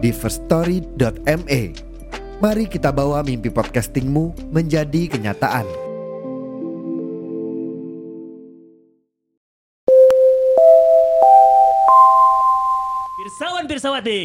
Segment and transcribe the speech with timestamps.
[0.00, 1.62] di firststory.me.
[2.40, 5.68] Mari kita bawa mimpi podcastingmu menjadi kenyataan.
[13.20, 14.24] Pirsawan Pirsawati.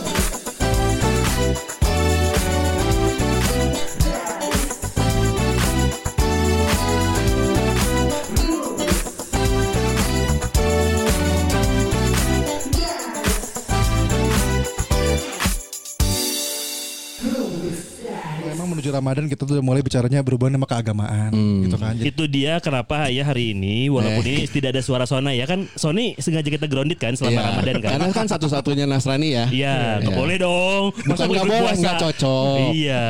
[18.71, 21.93] menuju Ramadan kita tuh udah mulai bicaranya berhubungan sama keagamaan gitu kan.
[21.93, 25.67] Jadi Itu dia kenapa ya hari ini walaupun ini tidak ada suara Sona ya kan
[25.73, 27.43] Sony sengaja kita grounded kan selama Iya.
[27.51, 27.91] Ramadan kan.
[27.93, 29.45] Karena kan satu-satunya Nasrani ya.
[29.51, 30.19] Iya, nggak Iya.
[30.19, 30.83] boleh dong.
[30.93, 32.55] Bukan Masa nggak boleh, nggak cocok.
[32.73, 33.03] Iya.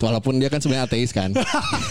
[0.00, 1.30] Walaupun dia kan sebenarnya ateis kan.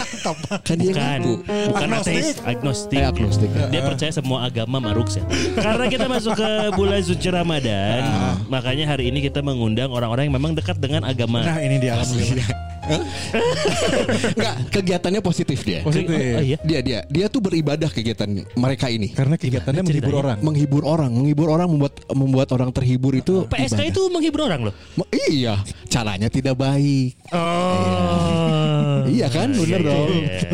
[0.67, 1.33] kan dia Bukan, ngaku.
[1.71, 2.99] bukan ateis, agnostik.
[2.99, 3.49] Eh, agnostik.
[3.71, 5.23] Dia percaya semua agama maruks ya.
[5.59, 8.01] Karena kita masuk ke bulan suci Ramadan,
[8.47, 11.43] makanya hari ini kita mengundang orang-orang yang memang dekat dengan agama.
[11.43, 12.72] nah ini dia alhamdulillah.
[12.83, 15.79] Enggak, kegiatannya positif dia.
[15.81, 16.11] Positif.
[16.11, 16.57] Oh, iya.
[16.61, 19.11] Dia dia dia tuh beribadah kegiatan mereka ini.
[19.11, 20.23] Karena kegiatannya Gimana menghibur ceritanya?
[20.23, 20.37] orang.
[20.43, 23.85] Menghibur orang, menghibur orang membuat membuat orang terhibur itu PSK ibadah.
[23.87, 24.73] itu menghibur orang loh.
[24.95, 25.55] Ma- Iya,
[25.87, 27.15] caranya tidak baik.
[27.31, 29.05] Oh.
[29.05, 30.09] Iya kan, bener Iya, dong.
[30.09, 30.49] iya, iya.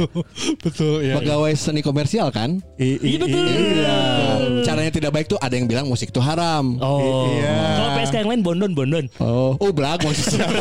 [0.60, 1.14] Betul ya.
[1.18, 2.62] Pegawai seni komersial kan?
[2.78, 3.46] Iya betul.
[3.46, 3.98] Iya.
[4.62, 6.78] Caranya tidak baik tuh ada yang bilang musik itu haram.
[6.80, 7.34] Oh.
[7.34, 7.58] Iya.
[7.76, 9.06] Kalau PSK yang lain bondon bondon.
[9.18, 10.48] Oh, oh belag maksudnya.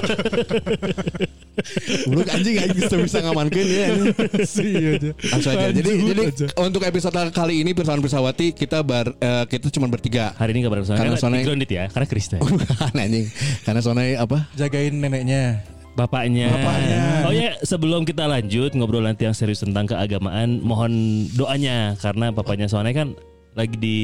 [2.07, 3.87] Belum anjing anjing bisa bisa ngamankan ya.
[3.89, 5.11] Aja.
[5.31, 5.67] Langsung aja.
[5.71, 6.47] Jadi Lanjut jadi aja.
[6.59, 10.33] untuk episode kali ini Pirsawan Pirsawati kita bar, eh, kita cuma bertiga.
[10.35, 12.41] Hari ini kabar Sona Karena karena Sona- di grounded ya, karena Kristen.
[12.99, 13.27] Anjing.
[13.63, 14.47] Karena Sonai apa?
[14.55, 15.63] Jagain neneknya.
[15.95, 16.47] Bapaknya.
[16.53, 17.01] Bapaknya.
[17.27, 20.93] Oh ya, sebelum kita lanjut ngobrol nanti yang serius tentang keagamaan, mohon
[21.35, 23.19] doanya karena bapaknya Sone kan
[23.55, 23.99] lagi di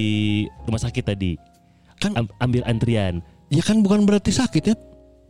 [0.66, 1.38] rumah sakit tadi.
[2.02, 3.22] Kan- Am- ambil antrian.
[3.46, 4.74] Ya kan bukan berarti sakit ya.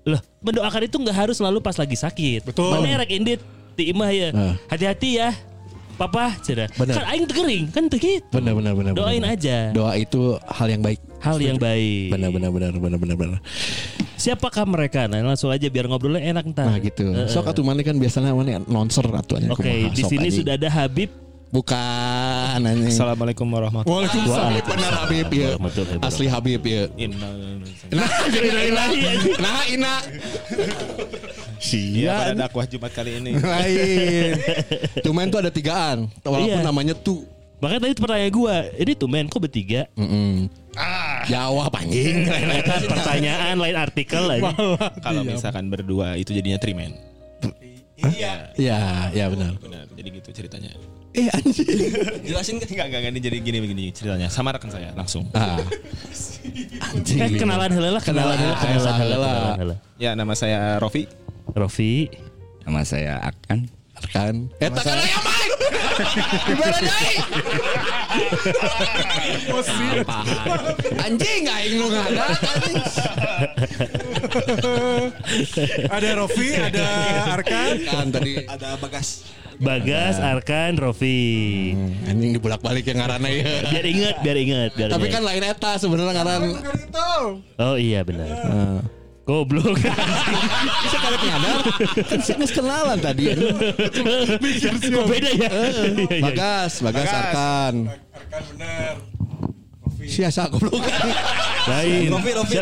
[0.05, 2.45] Loh, mendoakan itu nggak harus selalu pas lagi sakit.
[2.45, 2.77] Betul.
[2.77, 3.41] Mana rek indit
[3.73, 4.29] ti imah ya.
[4.31, 4.55] Nah.
[4.69, 5.33] Hati-hati ya.
[5.95, 6.35] Papa.
[6.43, 6.67] Bener.
[6.75, 8.27] Kan aing tegering, kan teu gitu.
[8.35, 8.93] Benar benar benar.
[8.99, 9.39] Doain benar.
[9.39, 9.71] aja.
[9.71, 10.99] Doa itu hal yang baik.
[11.23, 12.11] Hal yang baik.
[12.11, 13.39] Benar benar benar benar benar benar.
[14.19, 15.07] Siapakah mereka?
[15.07, 16.67] Nah, langsung aja biar ngobrolnya enak ntar.
[16.67, 17.15] Nah gitu.
[17.15, 17.31] Heeh.
[17.31, 19.55] Sok atuh mana kan biasanya mana nonser atuannya.
[19.55, 21.24] Oke, di sini sudah ada Habib
[21.55, 22.91] bukan anjing.
[22.91, 25.51] Assalamuatu warahmatullahi Habib benar Habib ya.
[25.55, 26.03] Wabarakatuh.
[26.03, 26.91] Asli Habib ya.
[27.95, 28.85] Nah, jadi ina
[29.39, 29.95] Nah, ina.
[31.65, 33.39] Iya pada dakwah Jumat kali ini.
[33.39, 34.35] Lain.
[35.01, 36.11] Tumen tuh ada tigaan.
[36.27, 36.67] Walaupun Iya.
[36.67, 37.23] namanya tuh.
[37.63, 39.89] Makanya tadi pertanyaan gue, ini tuh men kok bertiga?
[39.97, 40.53] Mm-mm.
[41.25, 42.29] Jawab anjing.
[42.69, 44.53] Kan pertanyaan lain artikel aja.
[45.01, 46.93] Kalau misalkan berdua itu jadinya trimen.
[48.59, 49.57] Iya, iya benar.
[49.57, 49.89] Benar.
[49.97, 50.75] Jadi gitu ceritanya.
[51.15, 51.67] Eh anjing.
[52.27, 54.27] Jelasin kan enggak enggak jadi gini begini ceritanya.
[54.27, 55.31] Sama rekan saya langsung.
[55.31, 55.63] Ah.
[56.91, 57.23] Anjing.
[57.23, 59.77] Eh, kenalan heula lah, kenalan heula, kenalan heula.
[59.95, 61.07] Ya nama saya Rofi.
[61.55, 62.11] Rofi,
[62.67, 63.71] Nama saya Akan.
[64.13, 64.53] Kan.
[64.61, 65.51] Eta kan aya mic.
[66.45, 67.15] Gimana dai?
[71.09, 72.77] Anjing aing nu ngada anjing.
[75.89, 76.85] Ada Rofi, ada
[77.33, 77.75] Arkan.
[77.89, 79.25] Kan tadi Ada Bagas.
[79.61, 81.73] Bagas, Arkan, Rofi.
[82.07, 83.45] anjing dibulak-balik yang ngaranna ya.
[83.73, 85.15] Biar inget, biar inget, biar Tapi inget.
[85.15, 86.43] kan lain eta sebenarnya ngaran.
[87.59, 88.29] Oh iya benar.
[89.25, 89.81] Goblok.
[90.85, 91.59] Bisa kalian nyadar?
[92.05, 93.33] Kan saya geus kenalan tadi.
[93.33, 95.49] Kok beda ya?
[95.49, 96.23] Iya, iya.
[96.29, 97.09] Bagas, Bagas Bagas.
[97.09, 97.75] Arkan.
[97.89, 98.95] Arkan bener.
[100.05, 100.77] Siasa goblok.
[101.65, 102.13] Lain.
[102.13, 102.55] Rofi, Rofi,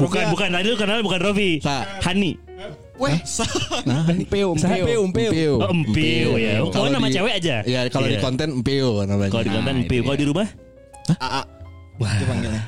[0.00, 0.48] bukan, bukan.
[0.56, 1.60] Tadi lu kenal bukan Rofi.
[2.00, 2.40] Hani.
[2.96, 3.12] Weh,
[3.84, 5.52] nah, Empeu, Empeu, Empeu.
[5.60, 6.64] Oh, Empeu ya.
[6.64, 7.56] Oh, Kalau nama cewek aja.
[7.62, 8.24] Ya, kalau di Iya.
[8.24, 9.30] konten Empeu namanya.
[9.30, 10.00] Kalau di konten Nah, Empeu.
[10.00, 10.48] itu Kalau di rumah?
[11.12, 11.42] AA.
[11.96, 12.62] Dipanggilnya.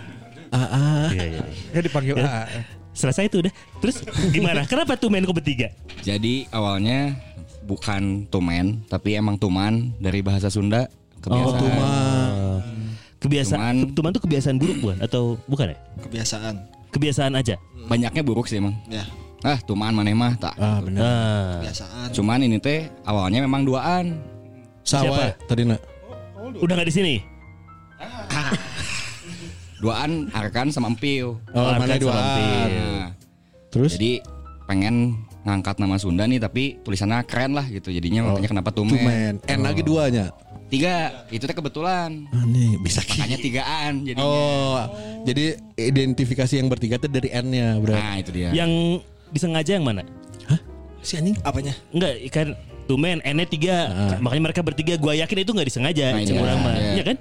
[0.49, 1.07] Ah, ah.
[1.11, 1.43] Iya, iya.
[1.71, 2.45] Ya dipanggil A.
[2.93, 3.53] Selesai itu udah.
[3.81, 3.97] Terus
[4.29, 4.65] gimana?
[4.71, 5.73] Kenapa tuh main kok bertiga?
[6.01, 7.17] Jadi awalnya
[7.63, 10.89] bukan tumen, tapi emang tuman dari bahasa Sunda.
[11.19, 11.45] Kebiasaan.
[11.45, 12.61] Oh, tuman.
[13.19, 15.79] Kebiasaan Cuman- tuman tuh kebiasaan buruk bukan atau bukan ya?
[16.05, 16.55] Kebiasaan.
[16.89, 17.57] Kebiasaan aja.
[17.85, 18.77] banyaknya buruk sih emang.
[18.87, 19.01] Ya,
[19.47, 20.55] Ah, tumaan maneh mah tak.
[20.59, 21.01] Ah benar.
[21.03, 22.09] Nah, kebiasaan.
[22.11, 24.19] Cuman ini teh awalnya memang duaan.
[24.83, 25.79] Sawah tadi nak.
[26.59, 27.15] udah nggak di sini.
[29.79, 31.39] Duaan Arkan sama Empiu.
[31.55, 32.15] Oh, Arkan mana sama dua?
[32.19, 32.71] Empil.
[32.75, 33.07] Nah,
[33.71, 34.13] Terus jadi
[34.67, 37.95] pengen ngangkat nama Sunda nih tapi tulisannya keren lah gitu.
[37.95, 38.99] Jadinya makanya kenapa tumen.
[38.99, 39.33] Tumen.
[39.47, 40.35] N lagi duanya.
[40.69, 42.29] Tiga, itu teh kebetulan.
[42.29, 44.27] Ah, nih bisa Makanya tigaan jadinya.
[44.27, 44.85] Oh,
[45.25, 48.05] jadi identifikasi yang bertiga tuh dari N-nya berarti.
[48.05, 48.51] Nah, itu dia.
[48.53, 49.01] Yang
[49.33, 50.03] disengaja yang mana?
[50.99, 51.39] Si anjing.
[51.47, 51.73] Apanya?
[51.95, 52.59] Enggak, kan
[52.91, 53.77] tumen N-nya tiga.
[54.19, 56.07] Makanya mereka bertiga gua yakin itu nggak disengaja.
[56.13, 56.45] Nah, Cuma iya.
[56.45, 56.75] orang mah.
[56.75, 56.93] Iya.
[56.99, 57.17] Iya kan?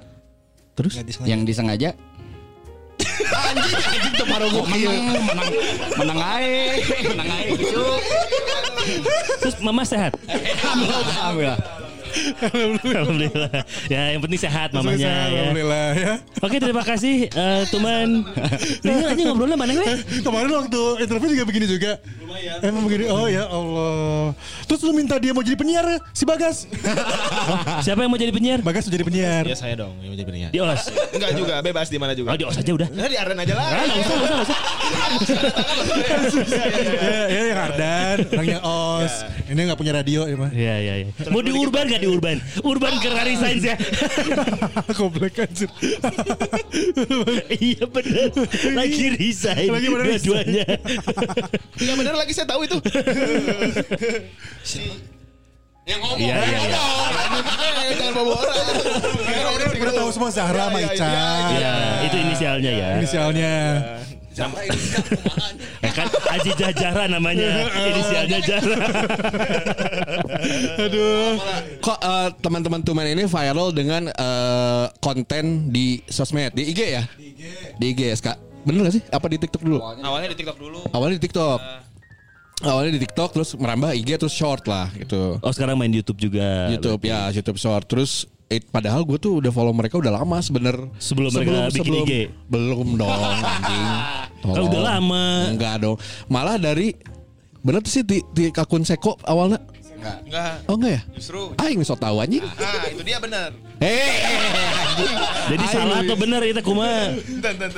[0.78, 1.30] Terus disengaja.
[1.30, 1.90] Yang disengaja
[3.28, 5.50] anjing anjing tuh Oh, menang, menang,
[5.98, 6.80] menang ae,
[7.14, 7.84] menang ae gitu.
[9.42, 10.14] Terus mama sehat.
[10.30, 11.87] Alhamdulillah.
[12.42, 13.64] Alhamdulillah.
[13.92, 15.26] Ya yang penting sehat mamanya ya.
[15.30, 16.14] Alhamdulillah ya.
[16.42, 18.26] Oke terima kasih eh, teman.
[18.84, 19.88] Ini aja ngobrolnya mana nih?
[20.26, 21.92] Kemarin waktu interview juga begini juga.
[22.62, 23.06] Emang begini.
[23.10, 24.34] Oh ya Allah.
[24.70, 26.68] Terus lu minta dia mau jadi penyiar si Bagas.
[27.86, 28.60] Siapa yang mau jadi penyiar?
[28.62, 29.44] Bagas mau jadi penyiar.
[29.48, 30.52] Ya saya dong yang menjadi penyiar.
[30.54, 30.82] Di OS.
[31.16, 32.34] Enggak juga, bebas di mana juga.
[32.34, 32.88] Oh di OS aja udah.
[32.94, 33.68] Nah, di Arden aja lah.
[33.68, 34.60] Ah, nggak usah, nggak usah, usah.
[37.08, 39.14] ya, ya yang Ardan, orangnya Os.
[39.48, 40.50] Ini nggak punya radio ya mah.
[40.52, 41.08] Iya iya iya.
[41.32, 42.40] Mau di urban gak di urban?
[42.64, 43.76] Urban Kerari Sains ya.
[44.98, 45.68] Goblok anjir.
[47.60, 48.32] iya bener.
[48.72, 49.76] Lagi resign.
[49.76, 50.24] Lagi resign.
[50.24, 50.66] Dua-duanya.
[51.84, 52.80] Ya benar lagi saya tahu itu.
[55.88, 56.20] Yang ngomong.
[56.20, 56.80] Iya iya iya.
[57.88, 58.56] Eh, Jangan bawa orang.
[59.78, 61.08] Udah tahu semua Zahra sama Iya, iya, Ica.
[61.56, 61.74] Iya,
[62.04, 62.88] itu inisialnya ya.
[63.00, 63.54] Inisialnya.
[65.82, 67.72] Eh kan Aji Jajara namanya.
[67.72, 68.78] Inisialnya Jara.
[70.86, 71.40] Aduh.
[71.82, 77.04] Kok eh, teman-teman Tumen ini viral dengan eh, konten di sosmed di IG ya?
[77.16, 77.42] Di IG.
[77.80, 78.28] Di IG SK.
[78.68, 79.04] Bener gak sih?
[79.08, 79.80] Apa di TikTok dulu?
[79.80, 80.80] Awalnya di TikTok dulu.
[80.92, 81.87] Awalnya di TikTok.
[82.66, 85.38] Awalnya di TikTok terus merambah IG terus short lah gitu.
[85.38, 86.74] Oh sekarang main YouTube juga.
[86.74, 87.86] YouTube ya, YouTube short.
[87.86, 90.74] Terus eh, padahal gue tuh udah follow mereka udah lama sebener.
[90.98, 92.12] Sebelum mereka bikin IG?
[92.50, 93.86] Belum dong anjing.
[94.42, 95.26] Kan udah lama.
[95.54, 96.02] Enggak dong.
[96.34, 96.98] Malah dari
[97.62, 99.62] bener tuh sih di, di akun Seko awalnya.
[100.24, 100.54] Enggak.
[100.66, 101.02] Oh enggak ya?
[101.14, 102.44] Justru Aing so tahu anjing.
[102.44, 103.50] Ah, itu dia benar.
[103.78, 104.26] Hei.
[105.48, 107.14] Jadi salah atau benar itu kuma?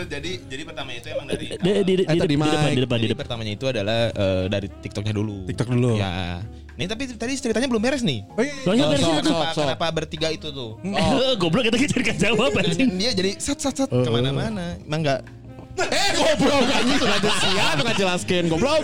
[0.08, 2.98] Jadi jadi pertama itu emang dari Di, di, di, Eh, tadi di, depan, di depan,
[2.98, 3.22] di Jadi depan.
[3.22, 5.38] pertamanya itu adalah eh, dari TikToknya dulu.
[5.46, 5.92] TikTok dulu.
[6.00, 6.40] Ya.
[6.80, 8.24] Nih tapi tadi ceritanya belum beres nih.
[8.40, 8.56] Oh iya.
[8.64, 9.24] Soalnya Oh, sok, sok.
[9.28, 10.80] Kenapa, kenapa bertiga itu tuh?
[10.82, 12.90] Eh, Goblok kita cari jawab anjing.
[12.96, 14.80] Dia jadi sat sat sat ke mana-mana.
[14.80, 15.20] Emang enggak
[15.88, 18.84] Eh goblok anjing sudah siap enggak jelaskan goblok.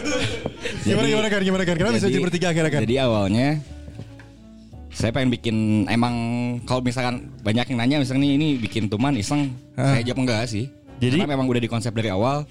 [0.88, 1.76] Gimana gimana kan gimana kan?
[1.76, 2.82] Kenapa bisa jadi bertiga akhirnya kan?
[2.88, 3.48] Jadi awalnya
[4.96, 5.56] saya pengen bikin
[5.92, 6.16] emang
[6.64, 10.72] kalau misalkan banyak yang nanya misalnya nih ini bikin tuman iseng saya jawab enggak sih.
[11.04, 11.20] Jadi?
[11.20, 12.48] Karena memang udah dikonsep dari awal.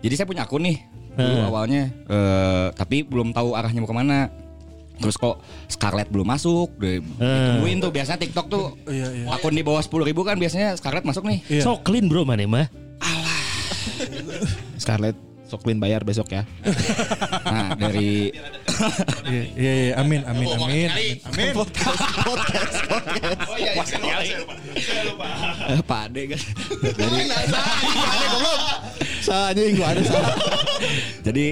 [0.00, 0.80] Jadi saya punya akun nih
[1.12, 4.32] dulu awalnya eh, tapi belum tahu arahnya mau ke mana.
[4.92, 8.76] Terus kok Scarlett belum masuk, ditungguin tuh biasanya TikTok tuh
[9.28, 11.42] akun di bawah 10.000 ribu kan biasanya Scarlett masuk nih.
[11.50, 11.62] Iya.
[11.66, 12.66] So clean bro mana mah.
[14.82, 15.14] Scarlett
[15.46, 16.42] Soklin bayar besok ya.
[17.52, 18.32] Nah dari
[19.28, 19.92] Iya iya iya.
[20.00, 20.88] amin amin amin.
[20.88, 21.52] Amin.
[21.52, 21.68] Oh
[23.60, 24.00] iya, iya, saya
[24.40, 24.54] lupa.
[24.80, 25.26] Saya lupa.
[25.68, 26.40] eh, Pak Ade kan.
[26.96, 27.20] Dari
[29.32, 30.34] Anjing gua ada salah.
[31.22, 31.46] Jadi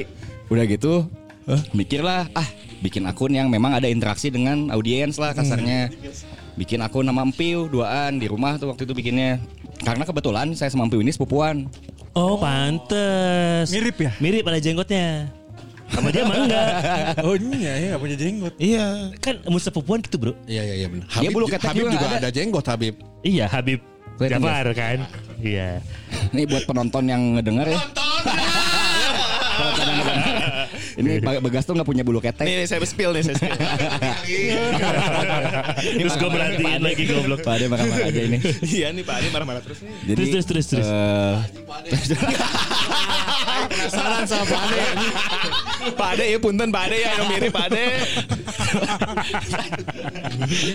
[0.51, 1.07] udah gitu
[1.73, 2.49] mikirlah ah
[2.81, 5.93] bikin akun yang memang ada interaksi dengan audiens lah kasarnya.
[6.57, 9.41] Bikin akun nama Empiu duaan di rumah tuh waktu itu bikinnya.
[9.81, 11.69] Karena kebetulan saya sama Empiu ini sepupuan.
[12.15, 13.71] Oh pantes.
[13.71, 14.11] Mirip ya?
[14.19, 15.31] Mirip ada jenggotnya.
[15.91, 16.67] Sama dia mah enggak.
[17.27, 18.55] Oh iya iya nggak punya jenggot.
[18.59, 18.87] Iya.
[19.19, 20.33] Kan musuh sepupuan gitu bro.
[20.47, 21.07] Iya iya iya benar.
[21.11, 22.19] Dia bulu ketek Habib juga juga ada.
[22.23, 22.95] ada jenggot Habib.
[23.23, 23.81] Iya Habib
[24.19, 24.99] Jafar kan.
[25.41, 25.81] Iya.
[26.35, 27.81] Ini buat penonton yang ngedenger ya.
[29.57, 30.35] Penonton yang ngedenger.
[31.01, 32.45] Ini Ba- Bagas tuh nggak punya bulu ketek.
[32.45, 33.57] Nih, nih, saya spill nih, saya spill.
[35.97, 37.41] Terus gue merhatiin lagi goblok.
[37.41, 38.39] Pak Ade marah-marah aja ini.
[38.63, 39.93] Iya nih Pak Ade marah-marah terus nih.
[40.05, 40.87] Jadi, Terus, terus, terus, terus.
[40.87, 41.37] eh,
[43.71, 44.81] Penasaran sama Pak Ade.
[45.91, 47.85] Pak Ade ya punten Pak Ade ya yang mirip Pak Ade.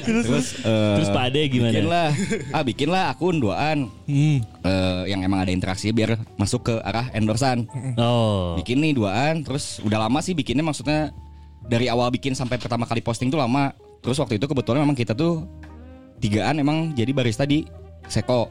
[0.03, 0.27] terus
[0.57, 1.71] eh, Terus Pak Ade gimana?
[1.71, 2.09] Bikinlah,
[2.51, 4.37] ah bikinlah akun duaan Hmm.
[4.61, 7.65] Eh, yang emang ada interaksi biar masuk ke arah endorsan.
[7.95, 8.53] Oh.
[8.55, 11.15] Bikin nih duaan, terus udah lama sih bikinnya maksudnya
[11.65, 13.73] dari awal bikin sampai pertama kali posting tuh lama.
[14.05, 15.49] Terus waktu itu kebetulan memang kita tuh
[16.21, 17.65] tigaan emang jadi barista di
[18.05, 18.47] Seko.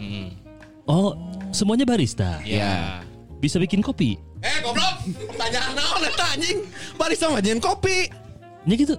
[0.84, 1.14] Oh,
[1.54, 2.42] semuanya barista.
[2.42, 3.06] Iya.
[3.38, 4.18] Bisa bikin kopi.
[4.42, 5.06] Eh goblok.
[5.30, 6.58] Pertanyaan naon eta anjing?
[6.98, 8.10] Barista ngajian kopi.
[8.64, 8.96] Ya gitu.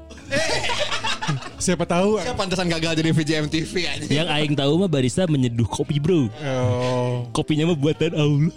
[1.58, 2.22] Siapa tahu.
[2.22, 4.06] Siapa pantesan gagal jadi VJ MTV aja.
[4.06, 6.30] Yang aing tahu mah barista menyeduh kopi bro.
[6.30, 7.26] Oh.
[7.34, 8.54] Kopinya mah buatan Allah.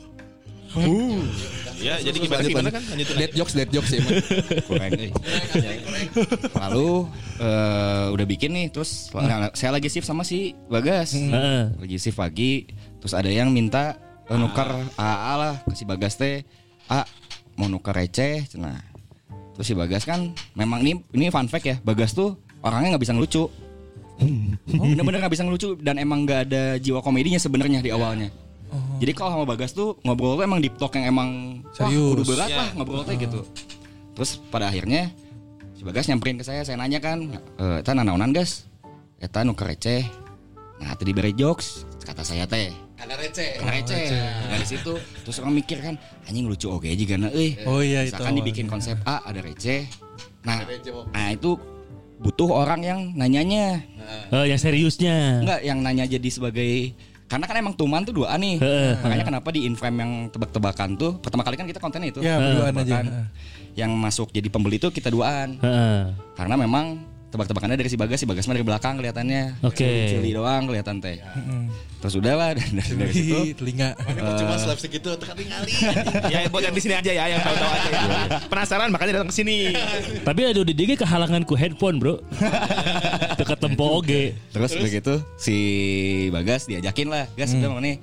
[1.78, 2.82] Ya, jadi gimana gimana kan?
[2.90, 4.02] Lanjutin Dead jokes, dead jokes ya.
[4.66, 4.90] Kurang.
[6.58, 6.90] Lalu
[7.38, 11.14] eh, udah bikin nih terus nah, saya lagi shift sama si Bagas.
[11.14, 11.78] Heeh.
[11.78, 12.66] Lagi shift pagi
[12.98, 13.94] terus ada yang minta
[14.26, 14.68] eh, nuker
[14.98, 16.42] AA lah ke si Bagas teh.
[16.90, 17.06] A
[17.54, 18.82] mau nuker receh cenah.
[19.54, 21.76] Terus si Bagas kan memang ini ini fun fact ya.
[21.82, 23.46] Bagas tuh orangnya nggak bisa ngelucu.
[24.18, 28.34] Oh, bener-bener nggak bisa ngelucu dan emang nggak ada jiwa komedinya sebenarnya di awalnya.
[28.98, 32.18] Jadi kalau sama Bagas tuh ngobrol tuh emang deep talk yang emang wah, Serius.
[32.18, 33.46] kudu berat lah ngobrol teh gitu.
[34.18, 35.14] Terus pada akhirnya
[35.78, 38.66] si Bagas nyamperin ke saya, saya nanya kan, e, "Eta nanaonan gas?"
[39.22, 40.02] Eta nuker receh.
[40.78, 42.70] Nah, tadi bere jokes, kata saya teh.
[42.98, 43.50] Karena receh.
[43.58, 44.06] Karena receh.
[44.50, 45.94] Dari situ terus orang mikir kan,
[46.26, 47.58] anjing lucu oke juga nah euy.
[47.66, 49.86] Oh iya, itu Misalkan dibikin konsep A ada receh.
[50.46, 50.62] Nah,
[51.14, 51.58] nah itu
[52.18, 53.82] butuh orang yang nanyanya.
[54.34, 55.46] Oh, yang seriusnya.
[55.46, 56.94] Enggak, yang nanya jadi sebagai
[57.28, 58.56] karena kan emang tuman tuh dua nih.
[58.56, 58.92] Heeh.
[59.04, 62.20] Makanya kenapa di inframe yang tebak-tebakan tuh pertama kali kan kita kontennya itu.
[62.24, 62.98] Ya, berduaan aja.
[63.76, 65.60] Yang masuk jadi pembeli tuh kita duaan.
[65.60, 66.16] Heeh.
[66.34, 69.60] Karena memang tebak-tebakannya dari si Bagas, si Bagas mah dari belakang kelihatannya.
[69.60, 70.08] Oke.
[70.08, 71.20] Cili doang kelihatan teh.
[72.00, 73.92] Terus udah lah dan dari, dari situ telinga.
[74.16, 75.72] Cuma slapstick gitu tekan ngali.
[76.32, 77.88] Ya, buat yang di sini aja ya, yang tahu-tahu aja.
[77.90, 78.00] ya.
[78.48, 79.76] Penasaran makanya datang ke sini.
[80.24, 82.16] Tapi ada udah dia kehalangan ku handphone bro.
[83.48, 84.36] Dekat tempo oge.
[84.52, 85.56] terus udah gitu si
[86.28, 87.96] Bagas diajakin lah, Gas udah mau nih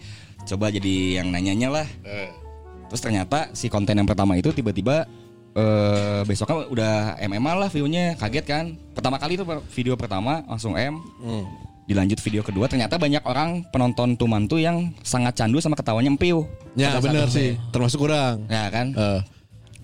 [0.46, 1.88] coba jadi yang nanyanya lah.
[2.90, 5.06] Terus ternyata si konten yang pertama itu tiba-tiba
[5.56, 8.66] eh besoknya udah MMA lah view-nya kaget kan.
[8.92, 10.98] Pertama kali itu video pertama langsung M.
[11.86, 16.50] Dilanjut video kedua ternyata banyak orang penonton Tuman tuh yang sangat candu sama ketawanya Empiu.
[16.74, 18.50] Ya benar sih, termasuk kurang.
[18.50, 18.90] Ya kan?
[18.98, 19.20] Eh,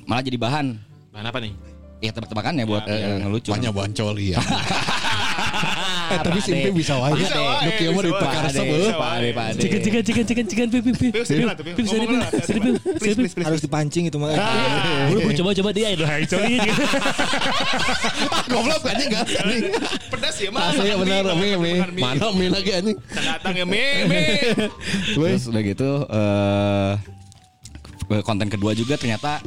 [0.10, 0.82] Malah jadi bahan.
[1.14, 1.54] Mana apa nih?
[2.02, 3.54] Ya tebak-tebakan ya buat yang ngelucu.
[3.54, 4.42] banyak boncol ya.
[6.12, 7.16] Eh, tapi simpi bisa wae.
[7.16, 8.20] Bisa wae, Nuk ieu mah bisa di wae.
[8.20, 8.92] perkara Pak Ade, sebeuh.
[8.92, 9.60] Pak Ade, Pak Ade.
[9.62, 10.82] Cikan cikan cikan cikan cikan Piu.
[11.24, 13.46] Sini, Piu.
[13.48, 14.36] harus dipancing itu mah.
[15.12, 16.60] Bro, coba coba dia itu hai sorry.
[18.52, 19.26] Goblok anjing enggak.
[20.12, 20.62] Pedas ya, mah.
[20.76, 21.74] Asli benar, mi mi.
[21.96, 22.98] Mana mi lagi anjing.
[23.16, 24.36] Datang ya, mie, mie.
[25.16, 26.94] Terus udah gitu eh
[28.28, 29.40] konten kedua juga ternyata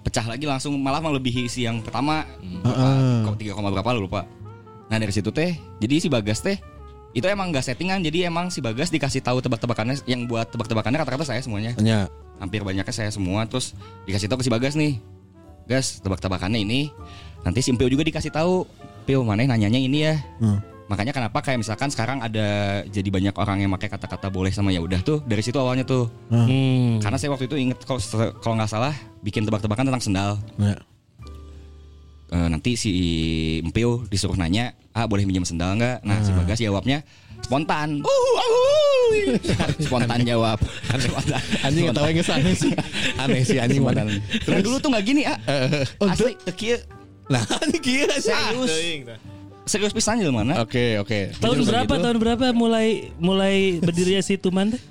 [0.00, 2.24] pecah lagi langsung malah melebihi si yang pertama.
[2.64, 4.24] 3, koma berapa lu lupa.
[4.86, 6.58] Nah dari situ teh, jadi si Bagas teh
[7.16, 11.24] itu emang gak settingan jadi emang si Bagas dikasih tahu tebak-tebakannya yang buat tebak-tebakannya kata-kata
[11.24, 11.72] saya semuanya.
[11.80, 12.06] Ya.
[12.36, 13.72] hampir banyaknya saya semua terus
[14.04, 15.00] dikasih tahu ke si Bagas nih
[15.66, 16.94] Gas tebak-tebakannya ini
[17.42, 18.66] nanti si Pio juga dikasih tahu.
[19.06, 20.14] Pio mana nanyanya ini ya.
[20.86, 24.78] Makanya kenapa kayak misalkan sekarang ada jadi banyak orang yang pakai kata-kata boleh sama ya
[24.78, 26.06] udah tuh dari situ awalnya tuh.
[26.30, 27.02] Hmm.
[27.02, 27.98] karena saya waktu itu inget kalau
[28.38, 28.94] kalau nggak salah
[29.26, 30.30] bikin tebak-tebakan tentang sendal.
[30.54, 30.78] Ya.
[32.26, 32.90] Eh, nanti si
[33.62, 36.02] Empio disuruh nanya ah boleh minjem sendal nggak?
[36.02, 37.06] Nah si Bagas jawabnya
[37.44, 38.02] spontan.
[39.86, 40.58] Spontan jawab.
[40.98, 41.38] Spontan.
[41.62, 42.72] Anjing tahu yang aneh sih.
[43.16, 44.10] Aneh sih anjing spontan.
[44.10, 44.18] Mana.
[44.42, 45.38] Dan dulu tuh nggak gini ah.
[46.02, 46.78] Asli kieu
[47.26, 48.30] Nah, ini kira sih.
[48.30, 48.70] serius.
[49.66, 49.92] Serius.
[49.94, 50.62] Pisan jelema mana?
[50.62, 51.34] Oke, oke.
[51.42, 51.90] Tahun berapa?
[51.90, 52.04] begitu.
[52.06, 54.82] Tahun berapa mulai mulai berdirinya si Tuman sih.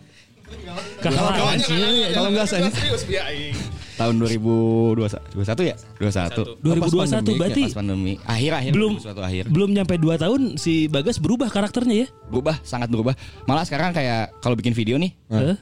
[0.99, 3.55] Kalau enggak saya Serius, aing.
[3.95, 5.75] Tahun 2021 ya?
[5.99, 8.13] 21 2021 berarti pas pandemi.
[8.27, 9.43] Akhir akhir belum suatu akhir.
[9.49, 12.07] belum nyampe 2 tahun si Bagas berubah karakternya ya.
[12.27, 13.15] berubah sangat berubah.
[13.47, 15.57] Malah sekarang kayak kalau bikin video nih Heeh.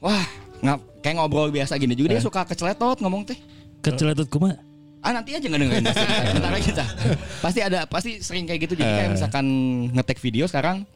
[0.00, 0.24] wah
[0.64, 1.92] nggak kayak ngobrol biasa gini.
[1.92, 3.38] Juga dia suka keceletot ngomong teh.
[3.84, 4.56] Keceletut kumaha?
[5.04, 5.84] ah nanti aja nggak dengerin.
[6.40, 6.88] Bentar lagi Cah.
[7.44, 8.80] pasti ada pasti sering kayak gitu.
[8.80, 9.44] Jadi kayak misalkan
[9.92, 10.88] ngetek video sekarang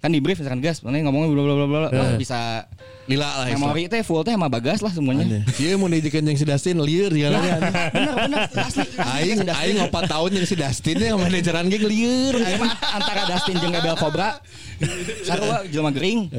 [0.00, 1.88] kan di brief misalkan gas mana ngomongnya bla bla bla bla.
[1.92, 2.64] Wah, bisa
[3.04, 3.60] lila lah itu.
[3.60, 5.44] memori teh full teh sama bagas lah semuanya.
[5.60, 7.60] Iya mau dijadikan yang si Dustin liur ya bener
[7.92, 8.40] bener.
[8.56, 11.84] Asli Aing aing 4 tahun yang si Dustin yang manajeran geng
[12.56, 14.40] mah antara Dustin jeung Ebel Cobra
[15.28, 16.32] sarua jelema gering.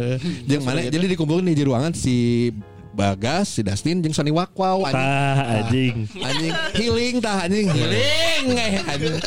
[0.50, 0.82] Jeung mana?
[0.90, 2.50] Jadi dikumpulin di ruangan si
[2.92, 4.98] Bagas, si Dustin jeung Sony Wakwaw anjing.
[4.98, 5.96] Tah anjing.
[6.18, 6.54] Anjing.
[6.74, 7.70] Healing tah anjing.
[7.70, 8.46] Healing.
[8.58, 9.16] Eh anjing.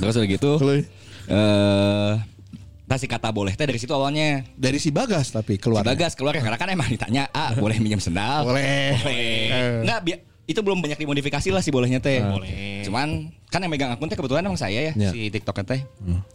[0.00, 0.50] terus udah gitu
[1.28, 2.12] Eh
[2.88, 5.84] kasih kata boleh teh dari situ awalnya Dari si Bagas tapi Si keluar.
[5.84, 8.96] Bagas keluar karena kan emang ditanya ah boleh minjem sendal Boleh.
[8.96, 12.24] boleh Enggak, bi- itu belum banyak dimodifikasi lah si bolehnya teh.
[12.24, 12.80] Boleh.
[12.80, 15.10] Cuman kan yang megang akun teh kebetulan emang saya ya, Ya.
[15.12, 15.80] si TikToknya teh.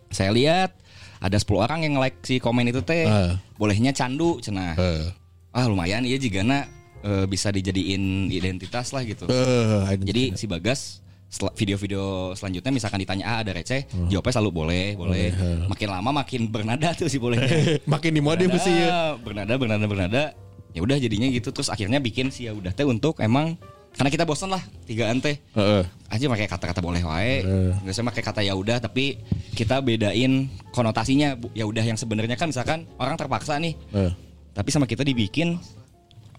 [0.07, 0.77] Saya lihat
[1.17, 3.09] ada 10 orang yang like si komen itu teh.
[3.09, 3.33] Eh.
[3.57, 4.77] Bolehnya candu cenah.
[4.77, 5.09] Eh.
[5.49, 6.69] Ah lumayan iya jigana
[7.01, 9.25] eh, bisa dijadiin identitas lah gitu.
[9.25, 11.01] Eh, Jadi si Bagas
[11.33, 15.33] video-video selanjutnya misalkan ditanya ah ada receh, jawabnya selalu boleh, boleh.
[15.65, 17.77] Makin lama makin bernada tuh si bolehnya.
[17.89, 19.17] makin dimodif sih ya.
[19.17, 20.23] Bernada, bernada, bernada.
[20.71, 23.57] Ya udah jadinya gitu terus akhirnya bikin si ya udah teh untuk emang
[23.93, 24.57] karena kita bosan lah
[24.89, 25.85] tiga ante Heeh.
[26.09, 27.45] aja pakai kata-kata boleh wae
[27.77, 29.21] nggak usah pakai kata ya udah tapi
[29.53, 34.09] kita bedain konotasinya ya udah yang sebenarnya kan misalkan orang terpaksa nih Eh.
[34.49, 35.61] tapi sama kita dibikin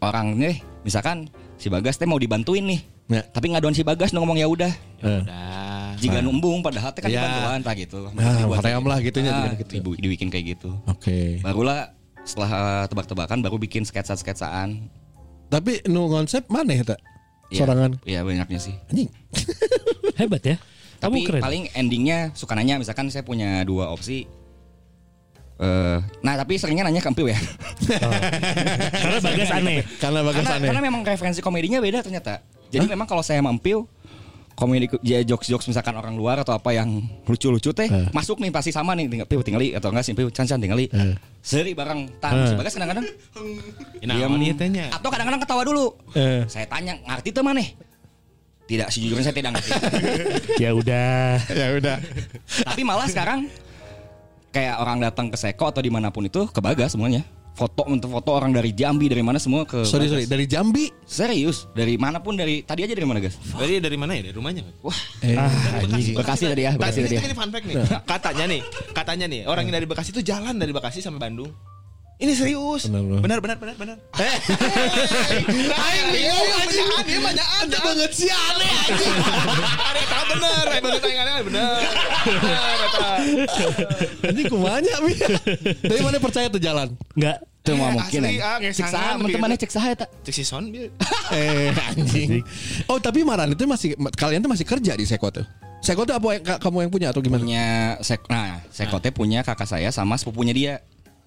[0.02, 3.20] orang nih misalkan si Bagas teh mau dibantuin nih Ya.
[3.22, 5.20] tapi ngaduan si Bagas nu ngomong ya udah Eh.
[5.22, 7.20] Nah, jika numbung padahal teh kan Ya.
[7.20, 9.72] dibantuan tak gitu Nah, hoream lah gitunya, Ah, dibikin gitu.
[9.76, 11.36] dibu- dibikin kayak gitu Oke.
[11.38, 11.92] barulah
[12.24, 14.88] setelah eh, tebak-tebakan baru bikin sketsa-sketsaan
[15.46, 17.00] Tapi nu konsep mana ya tak?
[17.52, 17.60] Iya.
[17.60, 17.90] Sorangan.
[18.02, 19.12] Iya banyaknya sih Anjing.
[20.18, 20.56] Hebat ya.
[20.96, 21.42] Kamu Tapi keren.
[21.44, 24.24] paling endingnya suka nanya misalkan saya punya dua opsi.
[25.54, 27.36] eh nah tapi seringnya nanya ke Empiu ya.
[28.96, 29.84] Karena Bagas aneh.
[30.00, 30.66] Karena karena, aneh.
[30.66, 32.40] karena memang referensi komedinya beda ternyata.
[32.74, 33.86] Jadi memang kalau saya sama Empiu
[34.54, 36.86] komedi ya jokes jokes misalkan orang luar atau apa yang
[37.26, 38.06] lucu-lucu teh Eh.
[38.10, 40.86] masuk nih pasti sama nih tinggal Piu tinggali atau enggak sih Piu can can tinggali
[40.94, 41.18] Eh.
[41.42, 42.46] seri bareng tang Eh.
[42.46, 43.02] si bagas kadang-kadang
[44.06, 44.94] nah, dia tanya.
[44.94, 46.46] atau kadang-kadang ketawa dulu Eh.
[46.46, 47.66] saya tanya ngerti tuh mana
[48.64, 49.70] tidak sejujurnya saya tidak ngerti
[50.62, 51.36] Ya udah.
[51.50, 51.96] ya udah.
[52.62, 53.50] Tapi malah sekarang
[54.54, 57.26] kayak orang datang ke Seko atau di mana pun itu ke Bagas semuanya.
[57.54, 60.90] Foto untuk foto orang dari Jambi dari mana semua ke Sorry sorry dari Jambi.
[61.06, 63.38] Serius dari mana pun dari tadi aja dari mana gas?
[63.54, 64.26] Dari dari mana ya?
[64.26, 64.66] Dari rumahnya.
[64.82, 65.38] Wah Eh.
[65.86, 67.20] Bekasi Bekasi tadi ya Bekasi Tadi tadi ya.
[67.30, 67.76] ini fun fact nih.
[68.02, 71.54] Katanya nih, katanya nih orang yang dari Bekasi itu jalan dari Bekasi sampai Bandung.
[72.14, 72.86] Ini serius.
[72.86, 73.18] Benar.
[73.18, 73.96] Benar benar benar benar.
[74.14, 74.36] Eh.
[75.68, 76.86] Aing bingung anjing.
[77.04, 79.14] Dia banyak ada banget sih aneh anjing.
[79.74, 81.78] Ada tahu bener, eh baru tanya aneh bener.
[82.80, 83.08] Eta.
[84.24, 85.12] Anjing kumanya Mi.
[85.82, 86.94] Dari mana percaya tuh jalan?
[87.12, 87.42] Enggak.
[87.64, 88.44] Itu mah Eh, mungkin asli, ya.
[88.46, 90.06] ah, Cek saha teman-temannya cek saha eta.
[90.20, 90.92] Cek si Son biar.
[91.32, 92.44] Eh anjing.
[92.86, 95.44] Oh tapi Maran itu masih kalian tuh masih kerja di Seko tuh.
[95.80, 97.40] Seko tuh apa yang ka- kamu yang punya atau gimana?
[97.40, 97.64] Punya
[98.00, 100.74] Sek nah Seko teh punya kakak saya sama sepupunya dia.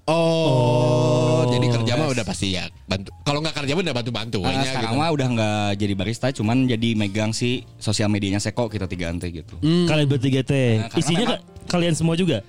[0.08, 3.12] Oh, jadi kerja mah udah pasti ya bantu.
[3.22, 5.02] Kalau nggak kerja mah udah bantu-bantu aja sekarang gitu.
[5.04, 9.28] mah udah nggak jadi barista cuman jadi megang si sosial medianya Seko kita tiga ante
[9.28, 9.60] gitu.
[9.60, 10.80] Kalian bertiga teh.
[10.80, 12.40] Nah, Isinya memang- ka- kalian semua juga.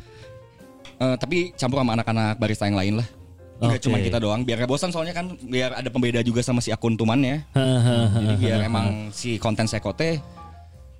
[0.98, 3.08] Eh, tapi campur sama anak-anak barista yang lain lah.
[3.58, 3.84] Enggak Oke.
[3.90, 6.94] cuma kita doang, biar gak bosan soalnya kan biar ada pembeda juga sama si akun
[6.94, 7.42] tumannya.
[8.14, 10.22] Jadi biar emang si konten sekote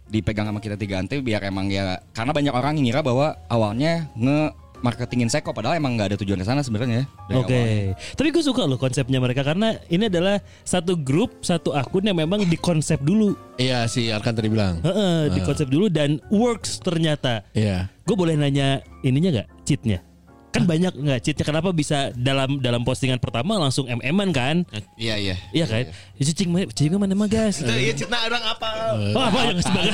[0.09, 4.41] dipegang sama kita tiga ante biar emang ya karena banyak orang ngira bahwa awalnya nge
[4.81, 7.05] marketingin seko padahal emang nggak ada tujuan ke sana sebenarnya.
[7.29, 7.55] dari Oke.
[7.55, 7.95] awalnya.
[8.17, 12.47] Tapi gue suka loh konsepnya mereka karena ini adalah satu grup, satu akun yang memang
[12.49, 13.37] dikonsep dulu.
[13.61, 14.81] Iya si Arkan tadi bilang.
[14.81, 17.45] Heeh, dikonsep dulu dan works ternyata.
[17.53, 17.91] Iya.
[18.09, 20.08] Gue boleh nanya ininya nggak cheatnya?
[20.49, 21.45] Kan banyak nggak cheatnya?
[21.45, 24.57] Kenapa bisa dalam dalam postingan pertama langsung mm-an kan?
[24.97, 25.37] Iya iya.
[25.53, 25.85] Iya kan?
[26.17, 27.61] Itu cing cing mana mah gas?
[27.61, 28.69] Itu iya Citna orang apa?
[29.13, 29.91] Oh apa yang sebagai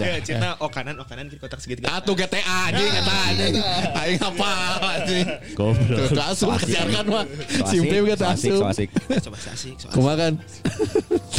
[0.00, 1.98] Ya, Citna oh kanan oh kanan kiri kotak segitiga.
[1.98, 3.54] Atuh GTA anjing eta anjing.
[3.98, 4.48] Aing apa
[4.96, 5.26] anjing.
[5.58, 6.08] Goblok.
[6.08, 6.60] Tuh asuh mah.
[7.66, 8.56] Simple gitu asuh.
[8.56, 8.88] so asik.
[8.96, 9.74] Coba asik.
[9.90, 10.32] Kumaha kan?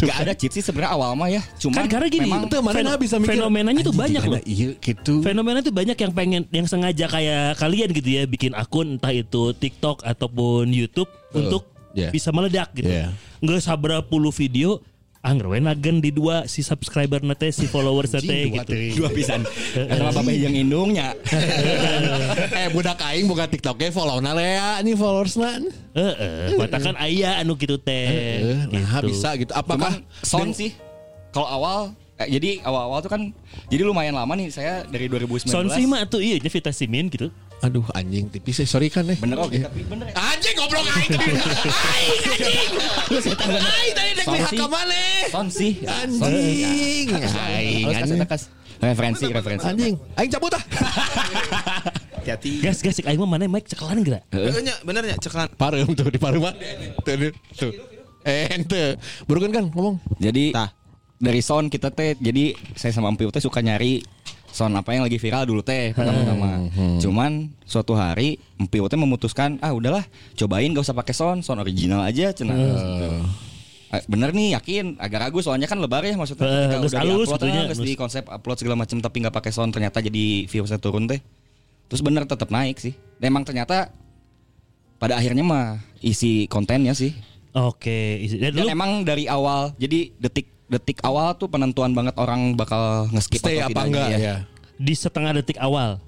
[0.01, 1.41] Gak ada cheat sih sebenarnya awal mah ya.
[1.57, 3.31] Cuman Kan karena gini, memang Itu mana fen- nggak bisa mikir.
[3.37, 4.43] fenomenanya tuh banyak gimana loh.
[4.45, 5.13] Iya gitu.
[5.21, 9.53] Fenomena tuh banyak yang pengen yang sengaja kayak kalian gitu ya bikin akun entah itu
[9.53, 12.09] TikTok ataupun YouTube untuk yeah.
[12.09, 12.89] bisa meledak gitu.
[12.89, 13.13] Yeah.
[13.43, 14.81] Nggak sabra puluh video
[15.21, 18.73] anggar we nagen di dua si subscriber nate si followers nate gitu.
[18.97, 19.45] dua pisan.
[20.01, 21.13] Sama bapak yang indungnya.
[22.57, 25.61] eh budak aing buka TikToknya follow na lea nih followers na.
[25.93, 28.09] Heeh, katakan aya anu gitu teh.
[28.41, 29.13] Eh, nah Gitu.
[29.13, 29.53] bisa gitu.
[29.53, 29.93] Apakah
[30.25, 30.73] Cuman sound sih
[31.29, 31.79] kalau awal
[32.27, 33.21] jadi awal-awal tuh kan
[33.69, 35.47] jadi lumayan lama nih saya dari 2019.
[35.47, 37.29] Sound sih mah tuh iya nya vitamin gitu.
[37.61, 39.21] Aduh anjing tipis sih sorry kan nih.
[39.21, 40.15] Bener oke tapi bener ya.
[40.17, 41.11] Anjing goblok aing.
[41.93, 42.69] Aing anjing.
[43.37, 44.57] Aing tadi dek sih.
[44.57, 45.71] ya, sound sih.
[45.85, 47.07] Anjing.
[47.13, 48.19] Aing kasih anjing.
[48.81, 49.65] Referensi referensi.
[49.69, 49.93] Anjing.
[50.17, 50.63] Aing cabut ah.
[52.17, 52.65] Hati-hati.
[52.65, 54.25] Gas gas cek aing mah mana mic cekalan geura.
[54.33, 55.49] Heeh nya bener nya ceklan.
[55.53, 56.57] Pareum tuh di pareum mah.
[57.57, 57.73] Tuh.
[58.25, 58.97] Eh ente.
[59.29, 60.01] Burukan kan ngomong.
[60.17, 60.80] Jadi Tah.
[61.21, 64.01] Dari sound kita teh jadi saya sama Empiu teh suka nyari
[64.47, 66.65] sound apa yang lagi viral dulu teh pertama-tama.
[66.97, 67.31] Cuman
[67.63, 70.01] suatu hari Empiu teh memutuskan ah udahlah
[70.33, 72.57] cobain gak usah pakai sound, sound original aja cenah.
[72.57, 73.09] Gitu.
[73.91, 77.01] Eh, Bener nih yakin agak ragu soalnya kan lebar ya maksudnya Eh, ketika geus udah
[77.01, 77.79] halus ah, geus geus.
[77.81, 81.19] di konsep upload segala macam tapi nggak pakai sound ternyata jadi viewsnya turun teh
[81.85, 83.91] terus bener tetap naik sih Dan emang ternyata
[84.95, 85.67] pada akhirnya mah
[85.99, 87.11] isi kontennya sih
[87.51, 92.15] Oke, isi- dan dan lu emang dari awal jadi detik detik awal tuh penentuan banget
[92.15, 94.35] orang bakal nge-skip Stay atau apa enggak ya.
[94.79, 95.99] di setengah detik awal.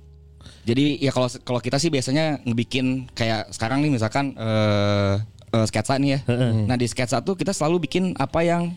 [0.63, 5.19] Jadi ya kalau kalau kita sih biasanya ngebikin kayak sekarang nih misalkan eh
[5.51, 6.19] eh, sketsa nih ya.
[6.63, 8.71] Nah di sketsa tuh kita selalu bikin apa yang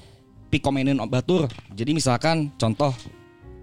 [0.50, 1.46] pikomenin batur.
[1.70, 2.90] Jadi misalkan contoh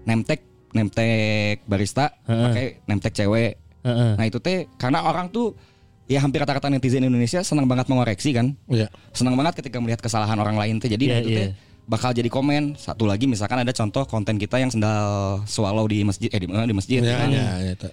[0.08, 0.40] nemtek
[0.72, 3.60] nemtek barista pakai nemtek cewek.
[3.84, 5.52] Nah itu teh karena orang tuh
[6.08, 8.56] ya hampir rata-rata netizen Indonesia senang banget mengoreksi kan.
[8.72, 8.88] Iya.
[9.12, 10.88] Senang banget ketika melihat kesalahan orang lain teh.
[10.88, 11.73] Jadi Iya, itu teh iya.
[11.84, 12.76] Bakal jadi komen.
[12.76, 16.74] Satu lagi misalkan ada contoh konten kita yang sendal swallow di masjid eh di, di
[16.74, 17.00] masjid.
[17.00, 17.28] Iya, kan.
[17.30, 17.88] iya, iya, itu.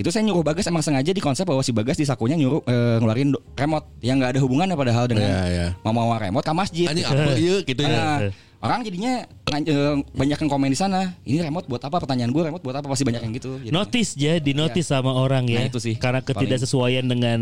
[0.00, 2.96] Itu saya nyuruh Bagas emang sengaja di konsep bahwa si Bagas di sakunya nyuruh eh,
[3.04, 5.66] ngeluarin remote yang nggak ada hubungannya padahal dengan Iya, iya.
[5.84, 6.86] mau mau remote ke masjid.
[6.88, 7.92] Anjing apa iya gitu ya.
[7.92, 8.16] Nah,
[8.64, 9.12] orang jadinya
[9.52, 11.20] eh, banyak yang komen di sana.
[11.28, 12.00] Ini remote buat apa?
[12.00, 12.88] Pertanyaan gue remote buat apa?
[12.88, 13.60] Pasti banyak yang gitu.
[13.60, 15.60] Jadi- Notice ya, di notice sama orang ya.
[15.60, 16.00] Nah, itu sih.
[16.00, 17.40] Karena ketidaksesuaian dengan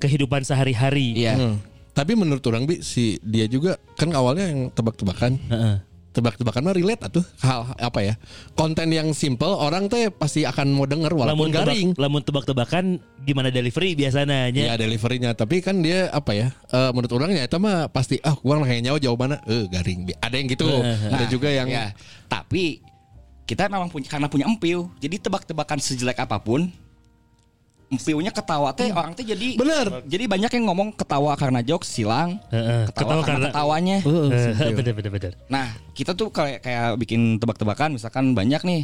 [0.00, 1.20] kehidupan sehari-hari.
[1.20, 1.36] Iya.
[1.36, 1.56] Hmm.
[1.98, 5.34] Tapi menurut orang bi si dia juga kan awalnya yang tebak-tebakan.
[5.50, 5.76] Heeh.
[6.08, 8.14] Tebak-tebakan mah relate atuh hal apa ya?
[8.54, 11.88] Konten yang simple orang teh pasti akan mau denger walaupun Lamun tebak, garing.
[11.94, 12.84] lamun tebak-tebakan
[13.22, 17.86] gimana delivery biasanya Ya deliverynya tapi kan dia apa ya eh, menurut orangnya itu mah
[17.90, 20.12] pasti ah gua kayaknya nyawa jawabannya eh garing Bi.
[20.18, 21.90] ada yang gitu ada Nah, juga yang ya.
[22.26, 22.82] Tapi
[23.46, 24.90] kita memang punya karena punya empiu.
[24.98, 26.66] Jadi tebak-tebakan sejelek apa pun
[27.88, 30.04] empiunya ketawa teh orang teh jadi Bener.
[30.04, 32.36] Jadi banyak yang ngomong ketawa karena jokes silang.
[32.52, 32.84] Heeh.
[32.92, 33.96] Ketawa, Ketawa karena, karena- ketawanya.
[34.04, 35.32] Eh, bener bener bener.
[35.48, 38.82] Nah, kita tuh kayak kayak bikin tebak-tebakan misalkan banyak nih.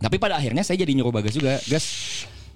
[0.00, 1.84] Tapi pada akhirnya saya jadi nyuruh Bagas juga, Gas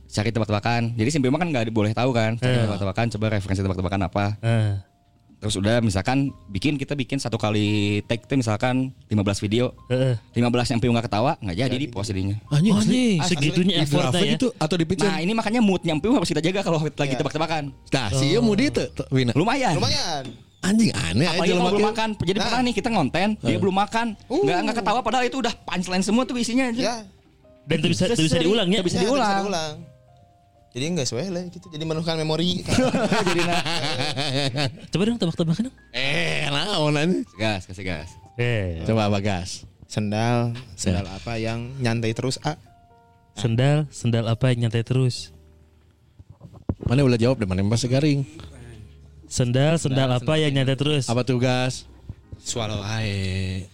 [0.09, 0.96] cari tebak-tebakan.
[0.96, 4.24] Jadi Simpi mah kan nggak boleh tahu kan, cari tebak-tebakan, coba referensi tebak-tebakan apa.
[4.40, 4.72] Eh.
[5.44, 9.76] Terus udah misalkan bikin kita bikin satu kali take tuh misalkan 15 video.
[9.92, 10.16] Heeh.
[10.33, 12.40] 15 yang Piu nggak ketawa nggak jadi di post jadinya.
[12.48, 12.88] anjing Oh, asli.
[12.88, 14.35] nih, segitunya effortnya ya.
[14.40, 17.76] itu atau di picture Nah ini makanya moodnya Piu harus kita jaga kalau lagi tebak-tebakan.
[17.92, 19.76] nah si mudi teu teu, Wina Lumayan.
[19.76, 20.24] Lumayan.
[20.64, 22.09] anjing aneh aja Apalagi kalau belum makan.
[22.24, 26.00] Jadi pernah nih kita ngonten, dia belum makan, nggak nggak ketawa padahal itu udah punchline
[26.00, 26.72] semua tuh isinya.
[26.72, 26.80] aja.
[26.80, 26.96] Ya.
[27.68, 28.80] Dan itu bisa itu bisa diulang ya.
[28.80, 29.44] Bisa Ya, diulang.
[29.44, 29.72] diulang.
[30.74, 31.70] Jadi enggak sesuai lah gitu.
[31.70, 32.66] Jadi menuhkan memori.
[33.30, 33.62] Jadi nah,
[34.90, 35.76] Coba dong tebak-tebakan dong.
[35.94, 38.10] eh naon gas kasih gas.
[38.34, 38.82] Eh.
[38.82, 42.58] coba bagas sendal, sendal apa yang nyantai terus A?
[43.38, 45.30] Sendal, sendal apa yang nyantai terus?
[46.84, 48.26] mana udah jawab deh mana masih garing
[49.30, 51.06] Sendal, sendal apa yang nyantai terus?
[51.06, 51.87] apa tugas
[52.42, 53.64] Swallow ae.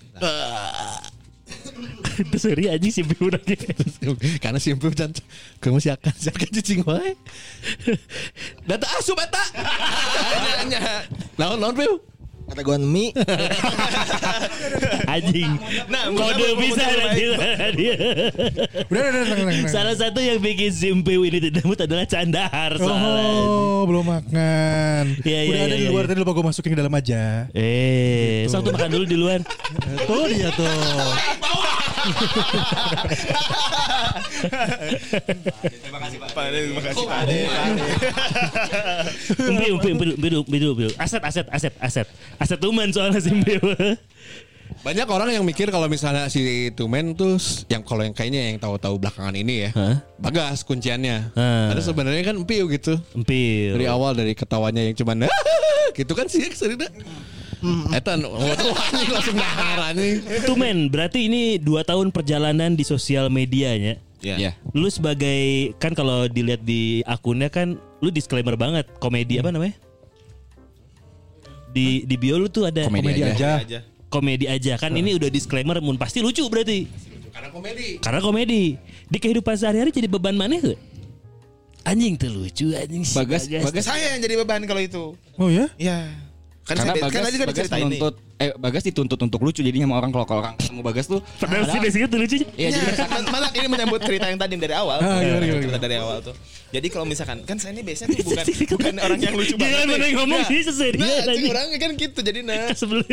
[2.20, 3.56] Itu seri aja sih orangnya.
[4.42, 5.12] karena simpel dan
[5.60, 7.16] kamu masih akan siapkan cicing wae
[8.68, 9.44] data asup eta
[11.40, 12.00] naon naon Piu
[12.50, 13.14] Kata gua mie.
[15.06, 15.52] Anjing.
[15.86, 16.82] Nah, Kode bisa.
[18.90, 19.70] Udah, udah, udah.
[19.70, 22.74] Salah satu yang bikin Simpiu ini tidak adalah Candahar.
[22.82, 25.04] Oh, belum makan.
[25.22, 25.92] Iya, iya, Udah ada iya, di iya.
[25.94, 27.46] luar tadi lupa gue masukin ke dalam aja.
[27.54, 29.40] Eh, sok tuh makan dulu di luar.
[30.06, 30.66] Tuh dia tuh.
[35.60, 36.30] Terima kasih Pak
[39.50, 40.90] umpi, umpi, dulu, umpi, dulu, umpi dulu.
[40.96, 42.06] Aset, aset, aset, aset.
[42.40, 43.60] Aset tuman soalnya Simpiu.
[44.80, 47.36] Banyak orang yang mikir kalau misalnya si Tumen tuh
[47.68, 49.70] yang kalau yang kayaknya yang tahu-tahu belakangan ini ya.
[49.76, 49.96] Hah?
[50.16, 51.36] Bagas kunciannya.
[51.36, 51.74] Hah.
[51.74, 52.96] Ada sebenarnya kan Piu gitu.
[53.12, 53.74] Umpi.
[53.76, 55.28] Dari awal dari ketawanya yang cuman
[55.98, 56.96] gitu kan sih sebenarnya.
[57.90, 58.16] Eta
[59.12, 60.20] langsung dahar anjing.
[60.42, 64.00] Tumen, berarti ini dua tahun perjalanan di sosial medianya.
[64.18, 64.52] Iya.
[64.70, 69.76] Lu sebagai kan kalau dilihat di akunnya kan lu disclaimer banget komedi apa namanya?
[71.70, 73.50] Di di bio lu tuh ada Komedi Komedi aja.
[73.58, 73.80] aja.
[74.10, 76.82] komedi aja kan ini udah disclaimer mun pasti lucu berarti
[77.30, 78.02] Karena komedi.
[78.02, 78.74] karena komedi
[79.06, 80.74] di kehidupan sehari-hari jadi beban mana tuh
[81.80, 85.04] anjing tuh lucu anjing si Bagas- Bagas- Saya yang jadi beban kalau itu.
[85.36, 85.70] Oh ya?
[85.78, 86.10] Ya.
[86.70, 87.82] Kan Karena saya Bagas, kan tadi kan Bagas nih.
[87.82, 91.18] menuntut eh Bagas dituntut untuk lucu jadinya sama orang kalau kalau orang ketemu Bagas tuh
[91.42, 94.74] padahal sih basic tuh lucu Iya jadi Kan malah ini menyambut cerita yang tadi dari
[94.78, 95.02] awal.
[95.02, 96.34] Ah, gimana, gimana, cerita dari awal tuh.
[96.70, 98.44] Jadi kalau misalkan kan saya ini biasanya tuh bukan
[98.78, 99.82] bukan orang yang lucu Jangan banget.
[99.82, 100.06] mana nih.
[100.06, 102.70] yang ngomong Nah, sih seserian Nah, orang kan gitu jadi nah.
[102.78, 103.06] sebelum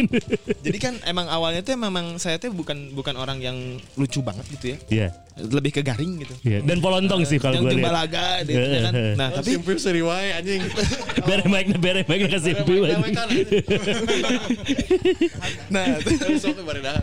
[0.62, 3.58] Jadi kan emang awalnya tuh memang saya tuh bukan bukan orang yang
[3.98, 4.78] lucu banget gitu ya.
[4.88, 6.34] Iya Lebih ke garing gitu.
[6.42, 8.94] iya dan polontong sih kalau yang gue lihat timbalaga gitu ya kan.
[9.14, 10.62] Nah, tapi Simpel seri wae anjing.
[11.26, 13.14] bere mic bere mic kasih view anjing.
[15.70, 15.86] nah,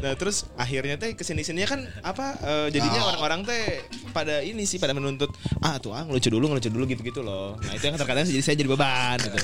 [0.03, 3.63] nah terus akhirnya teh ke sini sininya kan apa eh, jadinya orang-orang teh
[4.11, 7.57] pada ini sih pada menuntut ah tuh ah ngelucu dulu ngelucu dulu gitu-gitu loh.
[7.61, 9.37] Nah, itu yang terkadang jadi saya jadi beban gitu.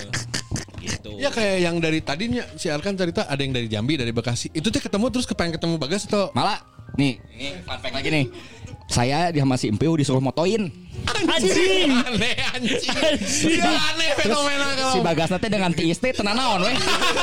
[0.80, 1.10] Gitu.
[1.20, 4.48] Ya kayak yang dari tadinya si Arkan cerita ada yang dari Jambi, dari Bekasi.
[4.56, 6.60] Itu tuh ketemu terus kepengen ketemu Bagas atau malah
[6.98, 8.24] nih ini fun fact lagi nih.
[8.90, 10.66] Saya di sama si Empiu disuruh motoin.
[11.00, 12.90] anjing aneh anjing.
[12.90, 14.92] anjing aneh fenomena kalau.
[14.92, 16.74] Si Bagas nanti dengan TIST tenan naon weh.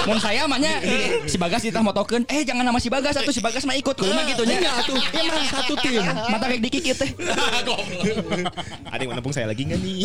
[0.08, 3.44] Mun saya mahnya di- si Bagas ditah motokeun, eh jangan nama si Bagas atuh si
[3.44, 4.58] Bagas mah ikut kudu mah gitu nya.
[4.58, 4.96] Iya atuh.
[5.14, 6.02] Emang satu tim.
[6.02, 7.10] Mata rek dikikit teh.
[8.94, 9.96] Ada yang menampung saya lagi nggak nih?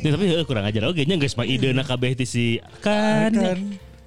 [0.00, 2.44] Ya, tapi eh, kurang ajar oke nya geus mah ide na kabeh ti si
[2.80, 3.36] kan.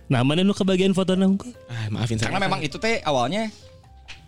[0.05, 1.49] Nah, mana lu kebagian foto nangku?
[1.65, 2.29] ah, maafin saya.
[2.29, 3.49] Karena memang itu teh awalnya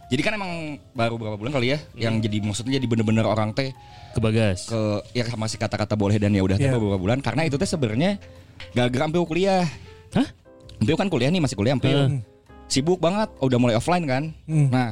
[0.07, 0.51] Jadi kan emang
[0.91, 3.75] baru berapa bulan kali ya yang jadi maksudnya jadi bener-bener orang teh
[4.11, 4.65] Ke Bagas.
[4.65, 4.79] ke
[5.11, 6.73] ya masih kata-kata boleh dan ya udah teh Iya.
[6.73, 8.15] beberapa bulan karena itu teh sebenarnya
[8.71, 9.67] gara-gara Ampeu kuliah.
[10.11, 10.27] Hah?
[10.77, 11.91] Ampeu kan kuliah nih masih kuliah Ampeu.
[11.91, 12.23] Heeh.
[12.67, 14.23] Sibuk banget, udah mulai offline kan.
[14.43, 14.67] Hmm.
[14.67, 14.91] Nah,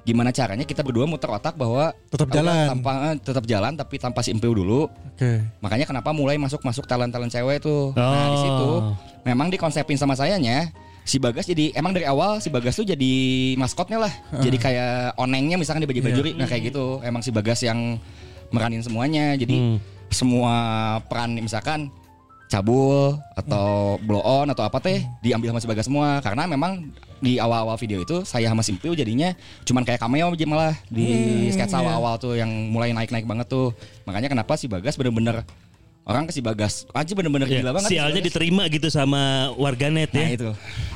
[0.00, 2.66] gimana caranya kita berdua muter otak bahwa Tetap jalan.
[2.66, 4.86] tanpa eh, tetap jalan tapi tanpa si Ampeu dulu.
[4.86, 5.42] Oke.
[5.58, 7.92] Makanya kenapa mulai masuk-masuk talent-talent cewek tuh.
[7.92, 8.40] Nah, di Oh.
[8.40, 8.70] situ
[9.22, 10.70] memang dikonsepin sama sayanya
[11.02, 13.12] si Bagas jadi emang dari awal si Bagas tuh jadi
[13.56, 14.12] maskotnya lah.
[14.40, 16.36] Jadi kayak onengnya misalkan di baju-bajuri.
[16.36, 17.00] Nah, kayak gitu.
[17.02, 17.98] Emang si Bagas yang
[18.50, 19.34] meranin semuanya.
[19.34, 19.78] Jadi Hmm.
[20.10, 20.54] semua
[21.06, 21.86] peran misalkan
[22.50, 26.90] cabul atau blow on atau apa teh diambil sama si Bagas semua karena memang
[27.22, 29.30] di awal-awal video itu saya sama Simpiu jadinya
[29.62, 31.06] cuman kayak cameo aja malah di
[31.54, 33.70] sketsa awal-awal tuh yang mulai naik-naik banget tuh
[34.02, 35.46] makanya kenapa si Bagas bener-bener
[36.04, 40.10] orang ke si Bagas aja bener-bener Ya, gila banget si sialnya diterima gitu sama warganet
[40.12, 40.36] nah ya.
[40.36, 40.50] itu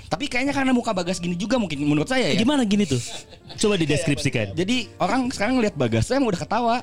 [0.08, 3.02] tapi kayaknya karena muka Bagas gini juga mungkin menurut saya ya Gimana gini tuh?
[3.58, 4.54] Coba dideskripsikan.
[4.60, 6.76] jadi orang sekarang ngelihat Bagas emang udah ketawa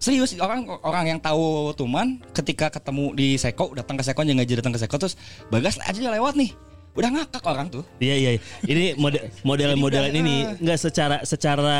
[0.00, 4.64] Serius orang orang yang tahu Tuman ketika ketemu di Seko datang ke Seko yang ngajak
[4.64, 5.14] datang ke Seko terus
[5.52, 6.56] Bagas aja lewat nih
[6.96, 8.30] udah ngakak orang tuh Iya iya.
[8.66, 11.78] Ini model modelan-modelan ini nggak secara secara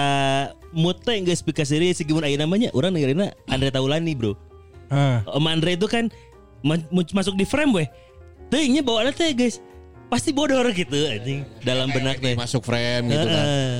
[1.03, 2.70] teh nggak speak sendiri si gimana aya namanya?
[2.77, 4.50] Orang dengerin Andre Taulani, Bro.
[4.90, 5.22] Ah.
[5.24, 6.11] Om Andre itu kan
[7.14, 7.88] masuk di frame weh.
[8.50, 9.62] Teuingnya bawaannya teh guys.
[10.11, 12.35] Pasti bodor gitu anjing dalam benak teh.
[12.35, 13.46] masuk frame gitu kan.
[13.46, 13.74] Heeh.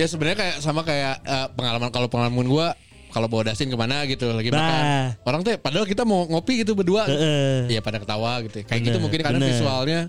[0.00, 2.72] Ya sebenarnya kayak sama kayak eh, pengalaman kalau pengalaman gua
[3.12, 4.60] kalau bawa dasin ke mana gitu lagi Nah.
[4.60, 4.84] makan.
[5.24, 7.04] Orang teh padahal kita mau ngopi gitu berdua.
[7.04, 7.76] Heeh.
[7.76, 8.64] Iya pada ketawa gitu.
[8.64, 9.50] Kayak gitu Bener, mungkin karena bener.
[9.52, 10.00] visualnya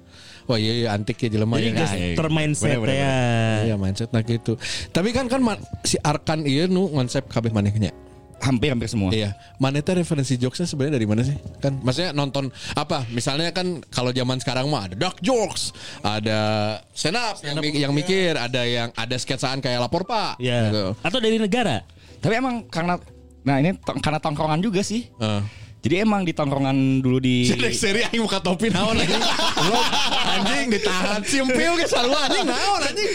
[0.48, 1.76] wah iya, iya antik ya jelema ya.
[1.76, 2.16] guys iya.
[2.16, 3.12] termindset Bener, bener, ya.
[3.68, 4.56] Iya mindset nah gitu.
[4.96, 5.44] Tapi kan kan
[5.84, 7.92] si Arkan iya nu konsep kabeh manehnya.
[8.38, 11.38] Hampir hampir semua Iya, mana teh referensi jokesnya sebenarnya dari mana sih?
[11.58, 13.04] Kan maksudnya nonton apa?
[13.10, 16.40] Misalnya kan kalau zaman sekarang mah ada dark jokes, ada
[16.92, 20.38] stand up yang, mi- yang mikir, ada yang ada sketsaan kayak lapor pak.
[20.38, 20.70] Ya.
[20.70, 20.86] Gitu.
[21.02, 21.82] Atau dari negara.
[22.18, 22.98] tapi emang karena
[23.42, 25.40] nah ini karena tongkrongan juga sih Uh.
[25.78, 29.24] Jadi emang di tongkrongan dulu di Jadi seri aing buka topi naon anjing.
[30.28, 33.10] Anjing ditahan simpil ke sarua anjing naon anjing.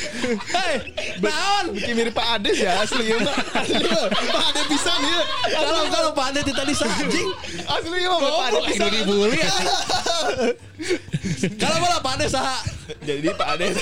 [0.54, 0.74] Hei,
[1.18, 1.64] naon?
[1.74, 3.36] Bikin mirip Pak Ades ya asli ya Pak.
[3.66, 4.02] Asli ya.
[4.08, 5.10] Pak Ades bisa nih.
[5.10, 5.20] ya.
[5.58, 7.28] Kalau kalau Pak Ade tadi anjing.
[7.66, 8.84] Asli ya Pak Ades bisa.
[8.94, 9.38] dibully.
[11.58, 12.58] Kalau malah Pak Ade saha?
[13.02, 13.74] Jadi Pak Ades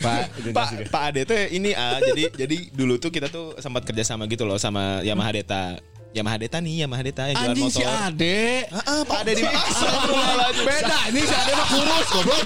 [0.00, 0.20] Pak
[0.56, 4.24] Pak Pak Ade tuh ini ah jadi jadi dulu tuh kita tuh sempat kerja sama
[4.26, 5.64] gitu loh sama Yamaha Deta.
[6.10, 7.78] Yamaha Deta nih Yamaha Deta yang jualan Anjing motor.
[7.78, 8.42] si Ade.
[8.66, 10.64] Heeh, Pak Ade di Astagfirullahaladzim.
[10.66, 12.42] Beda ini si Ade mah kurus goblok.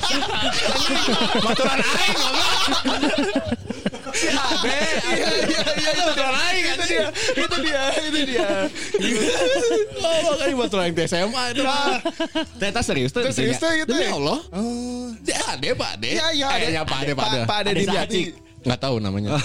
[1.40, 2.52] Maturan aing goblok.
[4.12, 4.78] Si Ade.
[4.84, 7.06] Iya iya iya iya maturan aing Itu dia,
[7.40, 8.48] itu dia, itu dia.
[9.96, 11.62] Oh, makanya maturan aing SMA itu.
[12.60, 14.12] ternyata serius tuh serius tuh gitu Demi ya.
[14.12, 14.38] Allah.
[15.24, 16.10] Si Ade Pak Ade.
[16.20, 16.48] Iya iya.
[16.68, 17.38] Ya Pak Ade Pak Ade.
[17.48, 18.26] Pak Ade Ade di Sacik.
[18.64, 19.36] Enggak tahu namanya.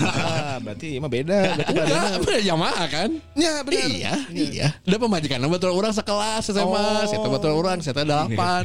[0.49, 1.37] Ah, berarti emang beda.
[1.55, 3.09] Berarti Enggak, Yamaha kan?
[3.35, 3.87] Ya benar.
[3.87, 4.67] Iya, iya.
[4.87, 7.03] Udah pemajikan betul orang sekelas SMA, Oh.
[7.05, 8.63] saya betul orang, saya delapan.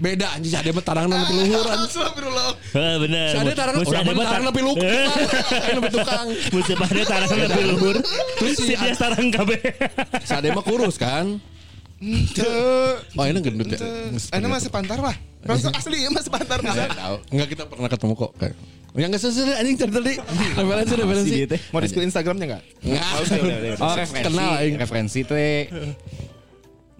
[0.00, 1.78] Beda anjing Ade mah tarangna nepi luhuran.
[1.88, 2.48] Astagfirullah.
[2.76, 4.84] Heeh tarangna Mun si orang Ade mah tarang nepi luhur.
[5.74, 6.26] Nepi tukang.
[6.52, 7.96] Musim ada tarang lebih luhur.
[8.40, 9.60] Terus si dia tarang kabeh.
[10.28, 11.40] Ade mah kurus kan?
[13.16, 13.78] Oh ini gendut ya?
[14.12, 15.16] Ini mah sepantar lah.
[15.44, 16.88] Asli ya mas sepantar bisa.
[16.88, 17.16] tahu.
[17.32, 18.32] Enggak kita pernah ketemu kok.
[18.40, 18.56] Kayak.
[18.94, 20.14] Yang nggak sesuai anjing cerita tadi.
[20.54, 21.38] Referensi referensi.
[21.50, 21.60] teh.
[21.74, 22.62] Mau di spill Instagramnya nggak?
[22.86, 23.02] Nggak.
[23.10, 23.84] Oh.
[23.90, 24.74] Oh referensi, Kenal, aing.
[24.78, 25.66] referensi teh.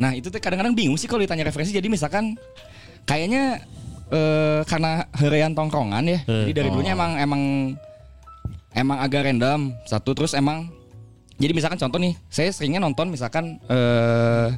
[0.02, 1.70] Nah itu tuh kadang-kadang bingung sih kalau ditanya referensi.
[1.70, 2.34] Jadi misalkan
[3.06, 3.62] kayaknya
[4.10, 6.18] eh, karena herian tongkrongan ya.
[6.26, 7.42] Jadi dari dulunya emang emang
[8.74, 9.70] emang agak random.
[9.86, 10.66] Satu terus emang
[11.38, 14.50] jadi misalkan contoh nih, saya seringnya nonton misalkan eh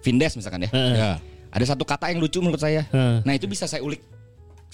[0.00, 0.70] Vindes misalkan ya.
[0.72, 1.10] Ya.
[1.52, 2.88] Ada satu kata yang lucu menurut saya.
[2.88, 3.20] Heeh.
[3.28, 4.00] Nah itu bisa saya ulik.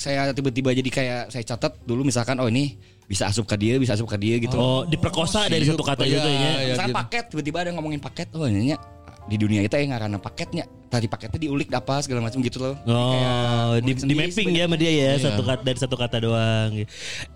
[0.03, 2.75] Saya tiba-tiba jadi kayak saya catat dulu misalkan oh ini
[3.07, 4.57] bisa asup ke dia, bisa asup ke dia gitu.
[4.57, 6.35] Oh, diperkosa dari satu kata Iya, gitu ya.
[6.35, 6.51] iya.
[6.73, 6.99] Misalkan gitu.
[6.99, 8.75] paket tiba-tiba ada yang ngomongin paket oh ini
[9.23, 13.79] di dunia itu ya karena paketnya tadi paketnya diulik apa segala macam gitu loh Oh,
[13.79, 15.31] di, di mapping ya sama dia ya Iya.
[15.31, 16.71] satu kata dari satu kata doang.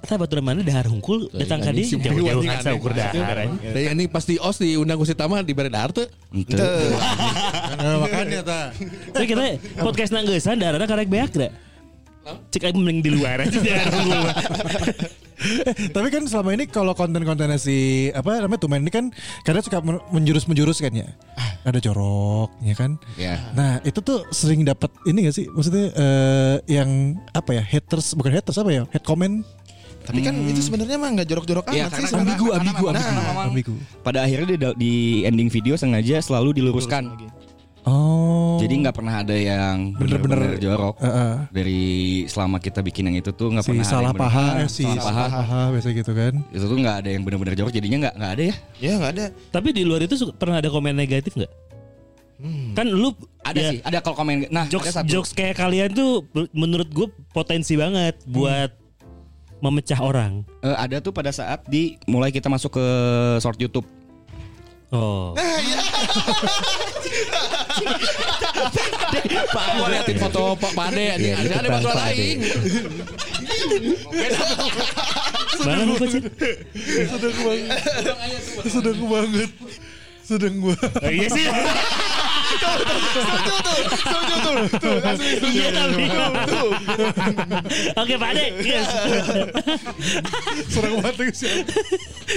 [0.02, 3.14] Eta baturan mana dahar hungkul datang ka Anjing, dia jauh-jauh kan ukur dahar.
[3.14, 3.70] anjing.
[3.70, 6.10] Dan ini pasti os diundang ku si Tama di Beredar tuh.
[6.34, 6.58] Ente.
[6.58, 8.60] Nah, makanya ta.
[9.14, 9.44] Tapi kita
[9.78, 11.48] podcast nanggesan daharana karek beak da.
[12.26, 13.54] Cek aing mending di luar aja.
[15.92, 19.12] Tapi kan selama ini kalau konten-kontennya si apa namanya Tumen ini kan
[19.44, 21.06] kadang suka men- menjurus-menjurus kan ya.
[21.62, 22.96] Ada jorok, ya kan?
[23.14, 23.36] Ya.
[23.52, 25.46] Nah itu tuh sering dapat ini gak sih?
[25.46, 26.88] Maksudnya eh, yang
[27.30, 28.82] apa ya haters bukan haters apa ya?
[28.88, 29.44] Head comment
[30.02, 32.06] Tapi kan itu sebenarnya mah nggak jorok-jorok Iya, amat karena- sih.
[32.06, 33.74] karena- ambigu, ambigu, karena ambigu, memang- ambigu.
[34.02, 34.92] pada akhirnya di, di
[35.26, 37.10] ending video sengaja selalu diluruskan
[37.86, 38.58] Oh.
[38.58, 40.98] Jadi nggak pernah ada yang Bener-bener, jorok.
[40.98, 41.32] Heeh.
[41.54, 41.82] Dari
[42.26, 44.82] selama kita bikin yang itu tuh nggak si pernah ada salah yang paha, eh, si
[44.82, 45.06] salah paha.
[45.06, 46.34] salah paha biasa gitu kan.
[46.50, 47.70] Itu tuh nggak ada yang bener-bener jorok.
[47.70, 48.54] Jadinya nggak nggak ada ya.
[48.82, 49.24] Ya nggak ada.
[49.54, 51.52] Tapi di luar itu pernah ada komen negatif nggak?
[52.76, 53.78] Kan lu Ada ya, sih.
[53.86, 54.50] Ada kalau komen.
[54.50, 55.08] Nah Jokes ada satu.
[55.08, 58.74] jokes kayak kalian tuh menurut gue potensi banget buat
[59.62, 60.42] memecah orang.
[60.60, 62.86] Eh, ada tuh pada saat di mulai kita masuk ke
[63.40, 63.86] short YouTube.
[64.90, 65.32] Oh.
[69.76, 71.34] Gua liatin foto Pak Pade anjing.
[71.36, 72.36] Ada ada foto lain.
[75.64, 76.24] Mana lu Cin?
[77.06, 77.80] Sedang banget.
[78.68, 79.50] Sedang banget.
[80.26, 80.76] Sedang gua.
[80.76, 81.46] Oh, iya sih.
[85.46, 86.02] Iya tapi.
[87.96, 88.44] Oke Pak Ade.
[88.62, 88.88] Yes.
[90.68, 91.52] Serang banget sih.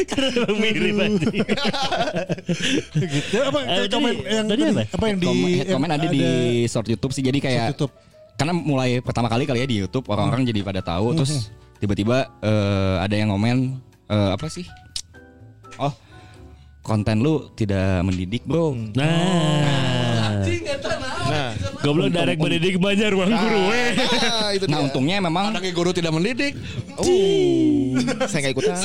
[0.06, 1.28] Karena mirip aja.
[2.94, 3.38] gitu.
[3.42, 4.84] Apa Eh, tadi- komen yang tadi apa?
[4.86, 6.24] apa yang di komen, komen ada, di
[6.66, 7.24] short YouTube sih.
[7.24, 7.76] Jadi kayak
[8.36, 12.96] karena mulai pertama kali kali ya di YouTube orang-orang jadi pada tahu terus tiba-tiba eh,
[13.00, 14.64] ada yang ngomen eh, apa sih?
[15.76, 15.92] Oh,
[16.82, 18.76] konten lu tidak mendidik, Bro.
[18.96, 19.08] Nah.
[19.64, 20.09] Nah,
[21.80, 23.92] Goblok direct mendidik banyak ruang guru weh.
[24.28, 26.54] ah, itu Nah, untungnya memang Anaknya guru tidak mendidik.
[27.00, 27.96] Oh,
[28.30, 28.76] saya nggak ikutan.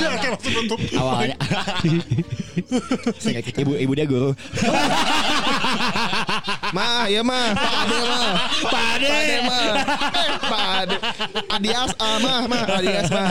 [0.95, 1.37] awalnya
[3.21, 3.63] saya nggak ikut.
[3.67, 4.31] ibu ibu dia guru.
[6.75, 7.55] Mah, ya mah.
[7.55, 8.31] Pak Ade mah.
[8.67, 9.07] Pak Ade.
[9.07, 9.65] Pak Ade mah.
[10.43, 10.97] Pak Ade.
[11.55, 12.65] Adias ah mah, mah.
[12.83, 13.31] Adias mah.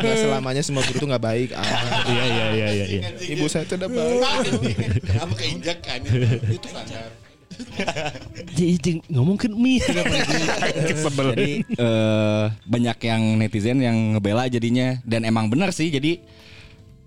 [0.00, 1.52] Nggak selamanya semua guru tuh nggak baik.
[1.52, 1.68] Ah.
[2.08, 3.00] Iya iya iya iya iya.
[3.36, 4.16] Ibu saya tuh udah baik.
[5.04, 6.00] Kenapa keinjak kan?
[6.48, 7.12] Itu sadar.
[8.56, 9.84] Jadi ngomong ke mie.
[9.84, 15.92] Jadi eh, banyak yang netizen yang ngebela jadinya dan emang benar sih.
[15.92, 16.24] Jadi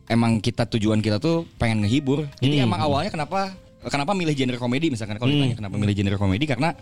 [0.06, 2.30] emang kita tujuan kita tuh pengen ngehibur.
[2.38, 6.44] Jadi emang awalnya kenapa kenapa milih genre komedi misalkan kalau ditanya kenapa milih genre komedi
[6.44, 6.76] karena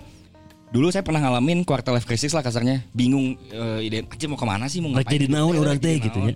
[0.73, 4.47] dulu saya pernah ngalamin quarter life crisis lah kasarnya bingung eh, ide aja mau ke
[4.49, 6.36] mana sih mau ngapain jadi naon orang teh jadi gitu ya.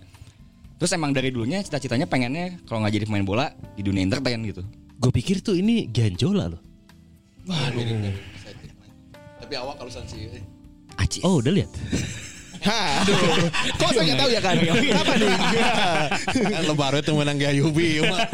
[0.81, 3.45] Terus emang dari dulunya cita-citanya pengennya kalau nggak jadi pemain bola
[3.77, 4.65] di dunia entertain gitu.
[4.97, 6.61] Gue pikir tuh ini Ganjola loh.
[9.37, 10.41] Tapi awak kalau sanksi.
[10.97, 11.21] Aci.
[11.21, 11.69] Oh udah lihat.
[12.61, 13.01] Hah.
[13.75, 14.53] Kok saya nggak tahu ya kan?
[14.55, 15.29] Apa nih?
[16.53, 17.99] Kan lebaran itu menang Gayubi.
[18.05, 18.21] mah.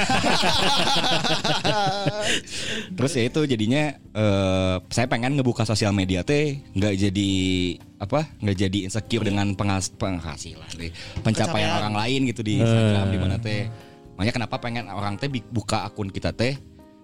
[2.97, 7.29] Terus ya itu jadinya eh saya pengen ngebuka sosial media teh nggak jadi
[7.97, 10.91] apa nggak jadi insecure dengan penghas penghasilan deh.
[11.21, 13.67] pencapaian orang lain gitu di Instagram di mana teh.
[14.17, 16.57] Makanya kenapa pengen orang teh bi- buka akun kita teh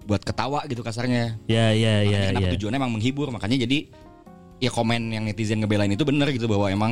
[0.03, 1.39] buat ketawa gitu kasarnya.
[1.47, 2.51] Ya ya ya Makanya kenapa ya.
[2.57, 3.27] tujuannya emang menghibur.
[3.31, 3.88] Makanya jadi
[4.61, 6.91] ya komen yang netizen ngebelain itu bener gitu bahwa emang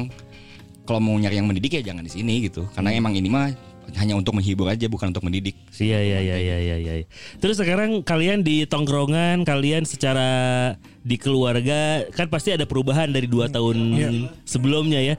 [0.85, 2.65] kalau mau nyari yang mendidik ya jangan di sini gitu.
[2.73, 3.53] Karena emang ini mah
[3.97, 5.57] hanya untuk menghibur aja bukan untuk mendidik.
[5.77, 7.07] Iya iya iya iya iya iya.
[7.41, 10.29] Terus sekarang kalian di tongkrongan, kalian secara
[11.01, 13.77] di keluarga kan pasti ada perubahan dari dua tahun
[14.47, 15.15] sebelumnya ya.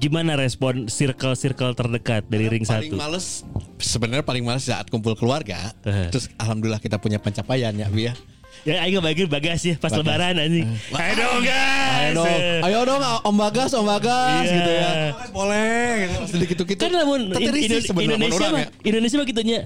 [0.00, 2.96] Gimana respon circle-circle terdekat dari ring paling satu?
[2.96, 3.44] males
[3.76, 5.76] sebenarnya paling males saat kumpul keluarga.
[5.84, 6.08] Eh.
[6.08, 8.16] Terus alhamdulillah kita punya pencapaian ya, Bi ya.
[8.60, 10.68] Ya ayo bagi bagas ya pas lebaran anjing.
[10.92, 11.96] Ayo dong guys.
[11.96, 12.28] Ayo dong,
[12.60, 14.52] ayo dong Om Bagas, Om Bagas Iya.
[14.52, 14.90] gitu ya.
[15.32, 16.16] Boleh gitu.
[16.28, 16.76] Sedikit gitu.
[16.76, 17.56] Kan namun In-
[18.04, 18.68] Indonesia mah ya.
[18.84, 19.58] Indonesia mah gitunya.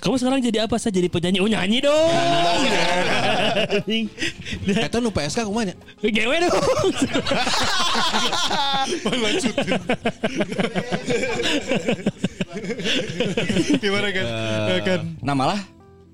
[0.00, 0.80] Kamu sekarang jadi apa?
[0.80, 1.38] Saya jadi penyanyi.
[1.38, 2.10] Oh nyanyi dong.
[3.68, 4.04] Anjing.
[4.64, 5.76] Eta nu PSK kumanya.
[6.00, 6.56] Gewe dong.
[13.78, 14.24] Gimana kan?
[14.68, 15.00] Eh, kan?
[15.20, 15.60] Nah malah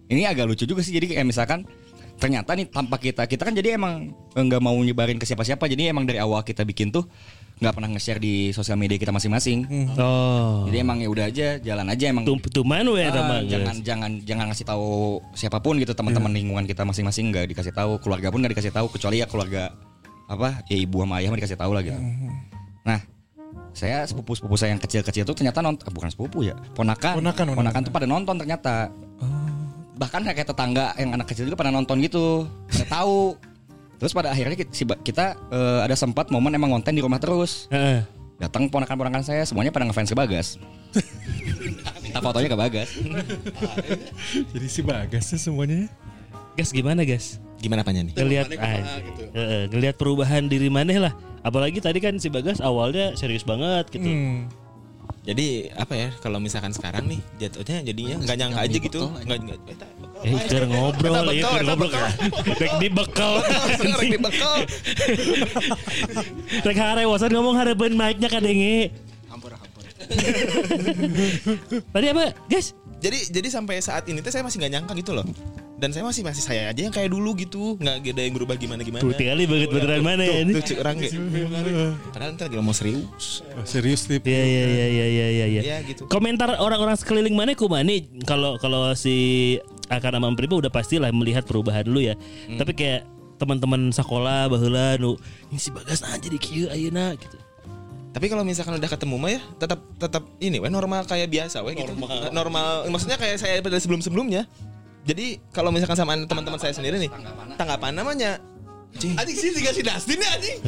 [0.09, 1.65] ini agak lucu juga sih jadi kayak misalkan
[2.15, 6.07] ternyata nih tanpa kita kita kan jadi emang nggak mau nyebarin ke siapa-siapa jadi emang
[6.07, 7.05] dari awal kita bikin tuh
[7.55, 9.63] nggak pernah nge-share di sosial media kita masing-masing.
[9.95, 10.67] Oh.
[10.67, 12.27] Jadi emang ya udah aja jalan aja emang.
[12.27, 16.83] Tum tuman we Ah, jangan jangan jangan ngasih tahu siapa pun gitu teman-teman lingkungan kita
[16.83, 19.71] masing-masing nggak dikasih tahu keluarga pun nggak dikasih tahu kecuali ya keluarga
[20.27, 22.01] apa ya ibu sama ayah mah dikasih tahu lah gitu.
[22.83, 22.99] Nah
[23.71, 27.81] saya sepupu sepupu saya yang kecil-kecil tuh ternyata nonton bukan sepupu ya ponakan Ponakan, ponakan.
[27.87, 28.91] tuh pada nonton ternyata
[29.95, 33.39] bahkan kayak tetangga yang anak kecil juga pada nonton gitu pada tahu
[34.03, 37.71] terus pada akhirnya kita, si- kita eh, ada sempat momen emang konten di rumah terus
[37.71, 38.03] Heeh.
[38.43, 40.59] datang ponakan-ponakan saya semuanya pada ngefans ke Bagas
[42.03, 42.91] minta fotonya ke Bagas
[44.55, 45.91] Jadi si bagas sih semuanya.
[46.55, 47.43] Gas gimana gas?
[47.59, 48.15] Gimana apanya nih?
[48.15, 49.23] Ngelihat ah, gitu.
[49.35, 51.13] Heeh, ngelihat perubahan diri maneh lah.
[51.43, 54.07] Apalagi tadi kan si Bagas awalnya serius banget gitu.
[54.07, 54.47] Hmm.
[55.25, 59.01] Jadi apa ya kalau misalkan sekarang nih jatuhnya jadinya nggak nyangka aja gitu.
[59.25, 59.91] Nggak bekal.
[60.25, 61.85] Eh, keur ngobrol Eta ya, bekal, keur eta ngobrol.
[61.85, 62.09] bekal.
[62.57, 63.33] Rek dibekal.
[63.77, 64.55] Rek dibekal.
[66.65, 68.89] Rek harewosan ngomong hareupeun mic-nya kadenge.
[71.93, 72.33] Tadi apa?
[72.49, 72.73] Guys,
[73.05, 75.29] Jadi jadi sampai saat ini tuh saya masih nggak nyangka gitu loh.
[75.85, 78.81] Dan saya masih masih saya aja yang kayak dulu gitu nggak ada yang berubah gimana
[78.81, 80.57] gimana Tuh tinggal banget beneran mana ya ini.
[80.57, 81.13] tuh cek orang kayak
[82.09, 84.25] padahal ntar lagi ngomong serius Serius tip.
[84.25, 85.47] Iya iya iya iya iya iya.
[85.47, 85.61] Ya.
[85.61, 87.93] ya gitu Komentar orang-orang sekeliling mana ku mana
[88.25, 89.61] kalau kalau si
[89.93, 92.17] akan sama Pribo udah pastilah melihat perubahan dulu ya.
[92.49, 92.57] Hmm.
[92.57, 93.05] Tapi kayak
[93.37, 95.21] teman-teman sekolah baheula nu
[95.53, 97.37] ini si Bagas aja di kieu ayeuna gitu.
[98.15, 101.75] tapi kalau misalkan udah ketemu mah ya tetap tetap ini weh normal kayak biasa weh
[101.75, 101.93] gitu
[102.31, 104.47] normal maksudnya kayak saya pada sebelum sebelumnya
[105.05, 107.11] jadi kalau misalkan sama teman-teman saya sendiri nih
[107.61, 108.41] tanggapan namanya.
[108.95, 110.59] Anjing sih dikasih Dustin ya anjing.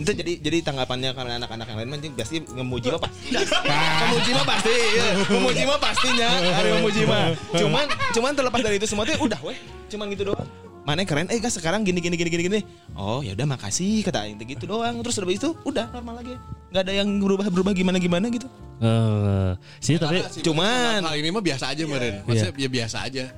[0.00, 3.36] itu jadi jadi tanggapannya karena anak-anak yang lain anjing pasti ngemuji mah pasti.
[3.36, 5.08] Ngemuji mah pasti iya.
[5.28, 6.28] ngemuji mah pastinya.
[6.40, 7.24] Hari memuji mah.
[7.52, 7.84] Cuman
[8.16, 9.58] cuman terlepas dari itu semua tuh udah weh.
[9.92, 10.48] Cuman gitu doang
[10.80, 12.60] mana keren eh guys sekarang gini gini gini gini gini
[12.96, 16.34] oh ya udah makasih kata aing teh gitu doang terus udah itu udah normal lagi
[16.72, 18.48] nggak ada yang berubah berubah gimana gimana gitu
[18.80, 22.24] Eh, sih tapi cuman Hal ini mah biasa aja meren.
[22.24, 23.28] Maksudnya ya biasa aja.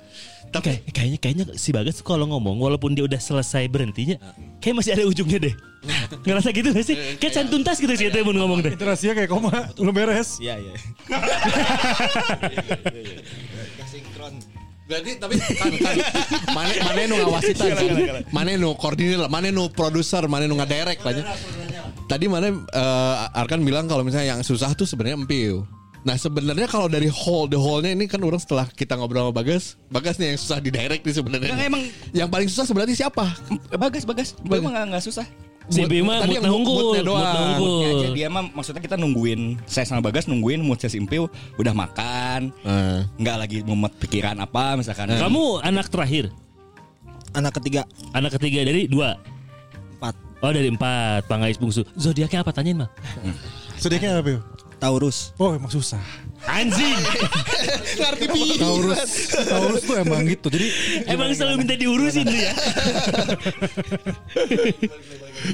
[0.54, 4.22] Tapi kayak, kayaknya kayaknya si Bagas kalau ngomong walaupun dia udah selesai berhentinya
[4.62, 5.54] kayak masih ada ujungnya deh.
[6.30, 6.94] Ngerasa gitu gak sih?
[7.18, 8.70] Kayak can tuntas gitu sih itu yang mau ngomong deh.
[8.70, 10.38] Interaksinya kayak koma, belum beres.
[10.38, 10.74] iya iya
[14.92, 15.96] Berarti tapi kan kan
[16.52, 17.84] mana mana nu ngawasitan kan.
[18.28, 21.12] Mana nu koordinir, mana nu produser, mana nu ngadirect lah.
[21.16, 21.24] nya.
[22.04, 25.64] Tadi mana eh, Arkan bilang kalau misalnya yang susah tuh sebenarnya empiu.
[26.02, 29.78] Nah sebenarnya kalau dari whole the whole-nya ini kan orang setelah kita ngobrol sama Bagas,
[29.86, 31.54] Bagas nih yang susah di direct nih sebenarnya.
[31.54, 33.30] Enggak, emang- yang paling susah sebenarnya siapa?
[33.78, 34.34] Bagas, bagas.
[34.42, 35.26] Gue emang gak, nggak susah.
[35.68, 37.36] Si Bima tadi mood yang unggul, moodnya mood doang.
[37.46, 37.78] unggul.
[37.78, 41.70] Ya aja dia mah maksudnya kita nungguin saya sama Bagas nungguin mood si Impiu udah
[41.70, 43.00] makan, Eh.
[43.16, 45.06] nggak lagi mumet pikiran apa misalkan.
[45.08, 46.34] Kamu anak terakhir,
[47.32, 49.16] Anak ketiga anak ketiga dari dua.
[49.94, 51.86] empat Oh dari empat, Pangais bungsu.
[51.94, 52.90] Zodiaknya apa tanyain mah?
[53.78, 54.42] Sedihnya apa?
[54.76, 56.02] Taurus Oh emang susah.
[56.42, 56.98] Anjing.
[58.58, 59.10] Taurus,
[59.46, 60.50] Taurus tuh emang gitu.
[60.50, 60.68] Jadi
[61.06, 62.52] Emang selalu minta diurusin tuh ya.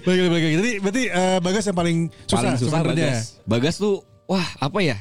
[0.05, 0.49] bagi bagi.
[0.57, 3.13] Jadi berarti eh, Bagas yang paling susah, paling susah sebenarnya.
[3.13, 3.25] Bagas.
[3.45, 3.95] Bagas tuh
[4.27, 4.97] wah apa ya?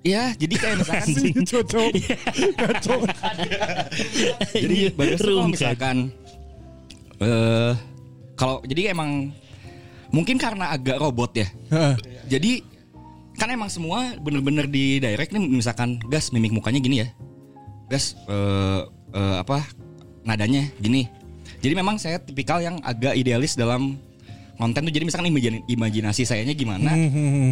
[0.00, 1.34] Ya, jadi kayak misalkan Anjing.
[1.50, 1.90] Cocok,
[2.56, 2.98] kacau.
[4.56, 5.96] jadi Iya, Bagas tuh misalkan
[7.20, 7.72] eh
[8.32, 9.28] kalau jadi emang
[10.08, 11.48] mungkin karena agak robot ya.
[11.68, 11.94] Heeh.
[12.30, 12.52] Jadi
[13.40, 17.08] kan emang semua bener-bener di direct nih misalkan gas mimik mukanya gini ya.
[17.88, 18.80] Gas eh
[19.16, 19.64] eh, apa
[20.28, 21.08] nadanya gini.
[21.64, 23.96] Jadi memang saya tipikal yang agak idealis dalam
[24.60, 26.92] konten tuh jadi misalkan imajin- imajinasi sayanya gimana,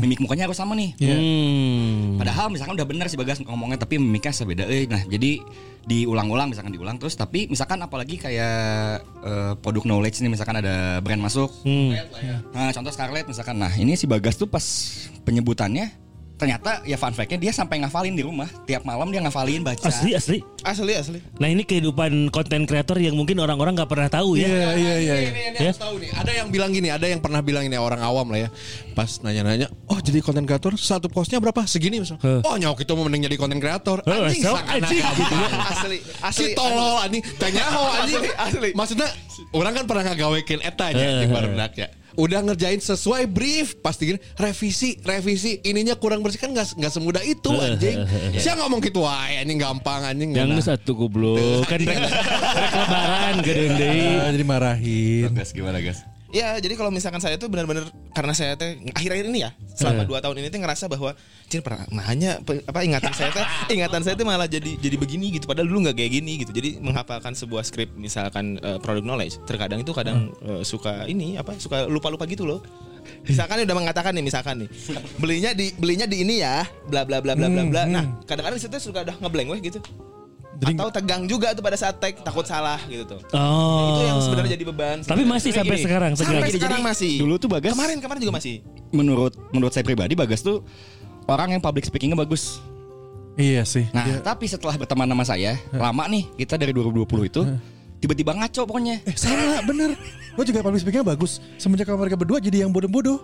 [0.05, 0.93] mimik mukanya harus sama nih.
[1.01, 2.21] Hmm.
[2.21, 4.85] Padahal misalkan udah bener sih Bagas ngomongnya tapi mimiknya sebeda euy.
[4.85, 5.41] Nah, jadi
[5.89, 11.25] diulang-ulang misalkan diulang terus tapi misalkan apalagi kayak eh, produk knowledge nih misalkan ada brand
[11.25, 11.49] masuk.
[11.65, 11.97] Hmm.
[12.53, 13.57] Nah, contoh Scarlett misalkan.
[13.57, 14.65] Nah, ini si Bagas tuh pas
[15.29, 16.09] penyebutannya
[16.39, 18.47] ternyata ya fun fact-nya dia sampai ngafalin di rumah.
[18.63, 19.83] Tiap malam dia ngafalin baca.
[19.83, 20.39] Asli asli.
[20.63, 24.47] asli asli Nah ini kehidupan konten kreator yang mungkin orang-orang nggak pernah tahu ya.
[24.47, 25.15] Iya iya iya.
[25.19, 25.31] iya.
[25.35, 26.11] Ini, ini harus tahu nih.
[26.15, 28.49] Ada yang bilang gini, ada yang pernah bilang ini orang awam lah ya.
[28.95, 31.67] Pas nanya-nanya, oh jadi konten kreator satu postnya berapa?
[31.67, 32.23] Segini misal.
[32.23, 32.41] Huh.
[32.47, 34.07] Oh nyok itu mau mending jadi konten kreator.
[34.07, 35.03] Huh, Anjing so, seakan-akan anjing.
[35.03, 35.49] gitu ya.
[35.75, 38.23] asli Si asli tolol anjing, tanya ho anjing.
[38.23, 38.71] Asli, asli.
[38.79, 39.09] Maksudnya
[39.59, 41.89] orang kan pernah ngagawekin eta nya di barudak ya.
[42.19, 47.23] Udah ngerjain sesuai brief, pasti gini, revisi, revisi, ininya kurang bersih kan nggak nggak semudah
[47.23, 48.03] itu anjing.
[48.35, 50.35] Saya ngomong gitu wae anjing gampang anjing.
[50.35, 50.65] Yang Nah.
[50.67, 52.11] satu goblok kan rek, rek
[52.75, 53.67] lebaran gede
[54.19, 55.31] Ah, jadi marahin.
[55.31, 56.03] Gas gimana, Gas?
[56.29, 60.21] Ya, jadi kalau misalkan saya tuh benar-benar karena saya teh akhir-akhir ini ya, selama dua
[60.21, 61.17] tahun ini tuh ngerasa bahwa
[61.49, 65.33] cin pernah nanya pe- apa ingatan saya teh ingatan saya tuh malah jadi jadi begini
[65.33, 66.53] gitu padahal dulu nggak kayak gini gitu.
[66.53, 71.57] Jadi menghafalkan sebuah skrip misalkan eh, product knowledge, terkadang itu kadang eh, suka ini apa
[71.57, 72.61] suka lupa-lupa gitu loh.
[73.25, 74.69] Misalkan udah mengatakan nih misalkan nih
[75.17, 77.83] belinya di belinya di ini ya bla bla bla bla bla bla.
[77.89, 79.81] Nah, kadang-kadang di situ suka udah ngeblank weh gitu.
[80.59, 83.21] Atau tegang juga tuh pada saat tag takut salah gitu tuh.
[83.31, 83.95] Oh.
[83.95, 84.97] Itu yang sebenarnya jadi beban.
[85.07, 86.51] Tapi masih sampai Gini, sekarang Sampai sekarang.
[86.51, 87.13] sekarang masih.
[87.23, 88.55] Dulu tuh Bagas Kemarin kemarin juga masih.
[88.91, 90.67] menurut menurut saya pribadi Bagas tuh
[91.31, 92.59] orang yang public speakingnya bagus.
[93.39, 93.87] Iya sih.
[93.95, 97.41] Nah, tapi setelah berteman sama saya, lama nih kita dari 2020 itu
[97.99, 98.99] tiba-tiba ngaco pokoknya.
[99.07, 99.95] Eh sama bener.
[100.35, 101.39] Gue juga public speakingnya bagus.
[101.55, 103.23] Semenjak mereka berdua jadi yang bodoh-bodoh.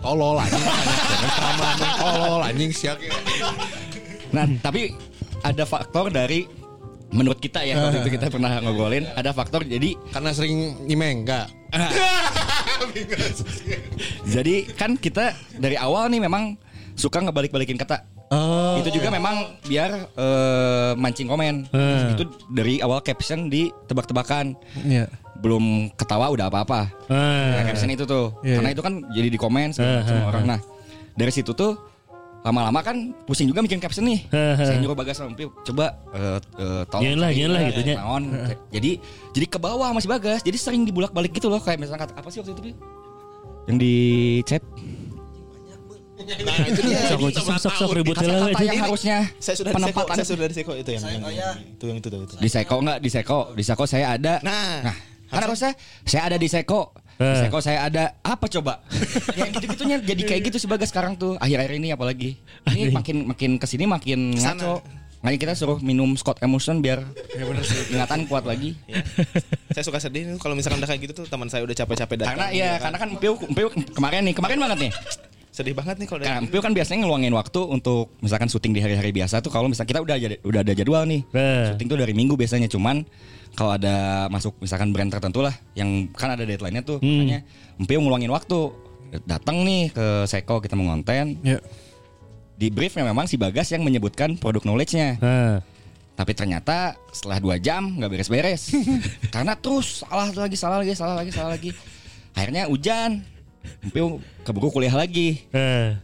[0.00, 0.64] Tolol anjing.
[0.64, 2.96] Jangan tolol anjing siak.
[4.32, 4.96] Nah, tapi
[5.44, 6.48] ada faktor dari
[7.08, 11.48] menurut kita ya waktu itu kita pernah ngobrolin ada faktor jadi Karena sering nyimeng enggak?
[14.34, 16.56] jadi kan kita dari awal nih memang
[16.98, 18.02] suka ngebalik-balikin kata.
[18.28, 18.76] Oh.
[18.82, 21.70] Itu juga memang biar eh, mancing komen.
[21.72, 22.12] Hmm.
[22.12, 24.52] Itu dari awal caption di tebak-tebakan.
[24.84, 25.08] Iya.
[25.38, 26.92] Belum ketawa udah apa-apa.
[27.08, 27.62] Ah.
[27.62, 28.36] Nah, caption itu tuh.
[28.44, 28.76] Iya, Karena iya.
[28.76, 30.44] itu kan jadi di komen sama, eh, orang.
[30.44, 30.60] Nah,
[31.16, 31.78] dari situ tuh
[32.38, 34.22] lama-lama kan pusing juga bikin caption nih.
[34.30, 35.98] saya nyuruh Bagas sama Empiu coba
[36.86, 38.22] tolong Nyen lah, lah ya, gitu naon.
[38.70, 38.90] Jadi
[39.32, 40.40] jadi ke bawah masih Bagas.
[40.40, 42.72] Jadi sering dibulak-balik gitu loh kayak misalnya kata apa sih waktu itu Pi?
[43.66, 43.94] Yang di
[44.44, 44.62] chat
[46.18, 46.98] Nah, itu dia.
[47.08, 48.52] Sok sok sok sok ribut lah.
[48.52, 51.84] kata-kata yang harusnya Saya sudah penempatan saya sudah di seko itu yang yang- yang- itu
[51.88, 52.20] yang itu tuh.
[52.20, 52.34] itu.
[52.36, 54.92] di Seko enggak di Seko di Seko saya ada Nah,
[55.24, 55.72] kan harusnya
[56.04, 57.36] saya ada di Seko di Eh.
[57.42, 58.78] Seko saya ada apa coba
[59.38, 62.38] yang gitu-gitunya jadi kayak gitu sih Bagas sekarang tuh akhir-akhir ini apalagi
[62.68, 64.54] ini makin makin ke sini makin Ke sana.
[64.54, 64.74] ngaco
[65.18, 67.02] Makanya kita suruh minum Scott Emotion biar
[67.90, 68.78] ingatan kuat lagi.
[69.68, 72.38] saya suka sedih nih kalau misalkan udah kayak gitu tuh teman saya udah capek-capek datang.
[72.38, 74.92] Karena ya, karena kan Mpiu, Mpiu kemarin nih, kemarin banget nih.
[75.50, 78.78] sedih banget nih kalau Karena udah Mpiu kan biasanya ngeluangin waktu untuk misalkan syuting di
[78.78, 81.26] hari-hari biasa tuh kalau misalkan kita udah ada- udah ada jadwal nih.
[81.28, 81.74] Eh.
[81.74, 83.02] Syuting tuh dari minggu biasanya cuman
[83.54, 87.24] kalau ada masuk misalkan brand tertentu lah yang kan ada deadline-nya tuh Hmm.
[87.24, 87.40] makanya
[87.78, 88.74] Mpiu ngeluangin waktu.
[89.24, 91.38] Datang nih ke Seko kita mau ngonten.
[91.40, 91.58] Ya.
[92.58, 95.14] di briefnya memang si Bagas yang menyebutkan produk knowledge-nya.
[96.18, 98.74] Tapi ternyata setelah dua jam nggak beres-beres.
[99.34, 101.70] Karena terus salah lagi salah lagi salah lagi salah lagi.
[102.34, 103.22] Akhirnya hujan.
[103.86, 105.46] Mpiu keburu kuliah lagi.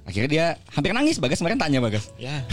[0.06, 2.14] Akhirnya dia hampir nangis Bagas kemarin tanya Bagas.
[2.14, 2.46] Ya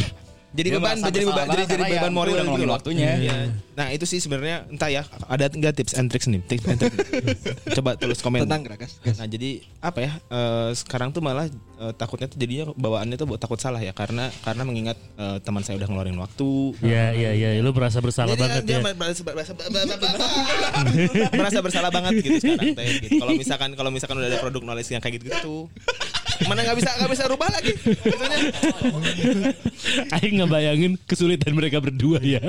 [0.51, 2.75] jadi Dia beban jadi beban jadi, jadi beban ya, moral udah gitu ngomongin loh.
[2.75, 3.07] waktunya.
[3.15, 3.37] Iya.
[3.71, 6.99] Nah itu sih sebenarnya entah ya ada nggak tips and tricks nih tips and tricks.
[7.79, 8.43] Coba tulis komen.
[8.43, 8.99] Tentang Gragas.
[9.15, 13.55] Nah jadi apa ya eh, sekarang tuh malah eh, takutnya tuh jadinya bawaannya tuh takut
[13.57, 16.75] salah ya karena karena mengingat eh, teman saya udah ngeluarin waktu.
[16.83, 18.91] Iya iya iya, lu merasa bersalah Jadi banget dia ya.
[18.91, 19.51] merasa, merasa,
[21.31, 22.85] merasa bersalah banget gitu sekarang teh.
[22.99, 23.23] Gitu.
[23.23, 25.55] Kalau misalkan kalau misalkan udah ada produk knowledge yang kayak gitu gitu,
[26.45, 27.73] mana nggak bisa nggak bisa rubah lagi.
[30.11, 32.41] Aing ngebayangin kesulitan mereka berdua ya.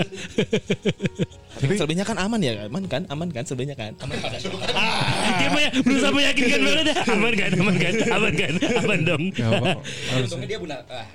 [1.60, 3.92] tapi selebihnya kan aman ya, aman kan, aman kan, selebihnya kan.
[4.00, 4.40] Aman kan?
[5.38, 6.96] Dia mah berusaha meyakinkan banget ya.
[7.12, 9.24] Aman kan, aman kan, aman kan, aman dong.
[9.36, 9.48] Ya,
[10.24, 11.06] untungnya dia benar ah,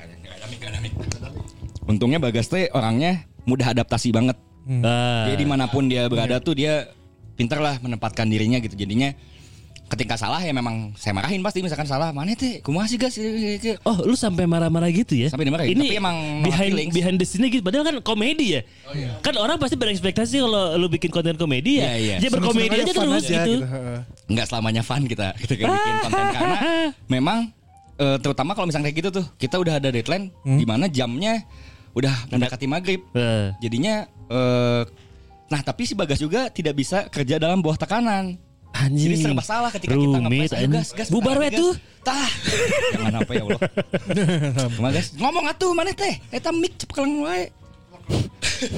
[1.88, 5.32] untungnya Bagas teh orangnya mudah adaptasi banget Ah.
[5.32, 6.91] jadi di mana pun dia berada tuh dia
[7.39, 9.15] pintar lah menempatkan dirinya gitu jadinya
[9.88, 13.15] ketika salah ya memang saya marahin pasti misalkan salah mana teh kumaha sih gas
[13.81, 15.27] Oh, lu sampai marah-marah gitu ya?
[15.27, 16.91] Sampai dimarahin, Ini tapi emang behind feelings.
[16.91, 17.61] behind the scene gitu.
[17.61, 18.61] Padahal kan komedi ya.
[19.19, 22.15] Kan orang pasti berekspektasi kalau lu bikin konten komedi ya, Iya, iya.
[22.19, 23.53] dia berkomedi aja terus aja gitu.
[23.61, 23.99] heeh.
[24.27, 26.57] nggak selamanya fun kita ketika bikin konten karena
[27.07, 27.38] memang
[27.95, 31.47] eh, terutama kalau misalnya kayak gitu tuh kita udah ada deadline di mana jamnya
[31.93, 33.55] udah mendekati maghrib Eh.
[33.57, 34.83] jadinya eh,
[35.47, 38.35] nah tapi si Bagas juga tidak bisa kerja dalam bawah tekanan
[38.80, 39.09] Anjing.
[39.09, 40.73] jadi serba salah ketika kita Rumit, ngepas ayo anjing.
[40.75, 41.73] gas gas Bubar we tuh.
[42.01, 42.30] tah
[42.93, 43.59] jangan apa ya Allah
[44.71, 47.49] Kumaha, gas ngomong atuh mana teh eta mic cepet kelang wae
[48.57, 48.71] Sok,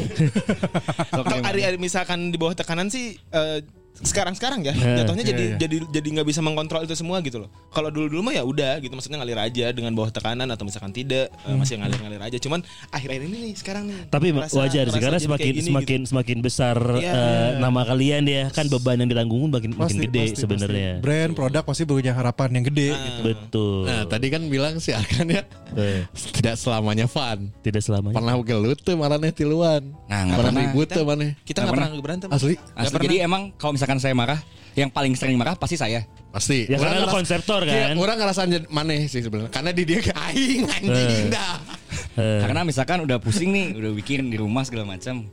[1.10, 1.46] Kalau gimana?
[1.46, 3.60] hari, hari misalkan di bawah tekanan sih eh,
[3.96, 5.58] sekarang-sekarang ya Eh, jatuhnya iya, jadi iya.
[5.58, 7.50] jadi jadi nggak bisa mengontrol itu semua gitu loh.
[7.70, 11.28] Kalau dulu-dulu mah ya udah gitu maksudnya ngalir aja dengan bawah tekanan atau misalkan tidak
[11.44, 12.38] eh, masih ngalir-ngalir aja.
[12.38, 14.08] Cuman akhir-akhir ini nih sekarang nih.
[14.08, 16.10] Tapi ngerasa- wajar sih karena semakin gini semakin gitu.
[16.10, 17.12] semakin besar Iya.
[17.12, 20.92] eh, nama kalian ya kan beban yang ditanggung makin makin gede sebenarnya.
[21.00, 23.22] Brand, produk pasti punya harapan yang gede gitu.
[23.26, 23.84] Betul.
[23.84, 26.02] Nah tadi kan bilang si Arkan ya Eh,
[26.34, 27.52] tidak selamanya fun.
[27.60, 28.16] tidak selamanya.
[28.16, 29.84] Pernah gelut tuh malah tiluan.
[30.08, 30.64] Nah, nggak pernah pernah.
[30.66, 31.26] ribut tuh mana?
[31.44, 32.28] kita nggak pernah berantem.
[32.30, 34.44] Asli Asli, jadi emang kalau misalkan saya marah
[34.76, 36.68] yang paling sering marah pasti saya pasti.
[36.68, 37.96] Ya karena lu ngeras- konseptor Iya, kan.
[37.98, 39.50] orang ngerasain mana sih sebenarnya.
[39.50, 41.56] Karena di dia kayak aing anjing dah.
[42.14, 45.26] Eh, Karena misalkan udah pusing nih, udah bikin di rumah segala macam.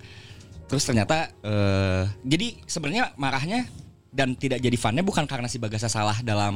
[0.67, 3.67] Terus ternyata eh jadi sebenarnya marahnya
[4.09, 6.55] dan tidak jadi funnya bukan karena si Bagasa salah dalam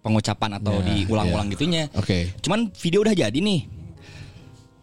[0.00, 1.52] pengucapan atau Ya, diulang-ulang ya.
[1.52, 1.82] gitunya.
[1.92, 2.30] Oke.
[2.40, 3.66] Cuman video udah jadi nih.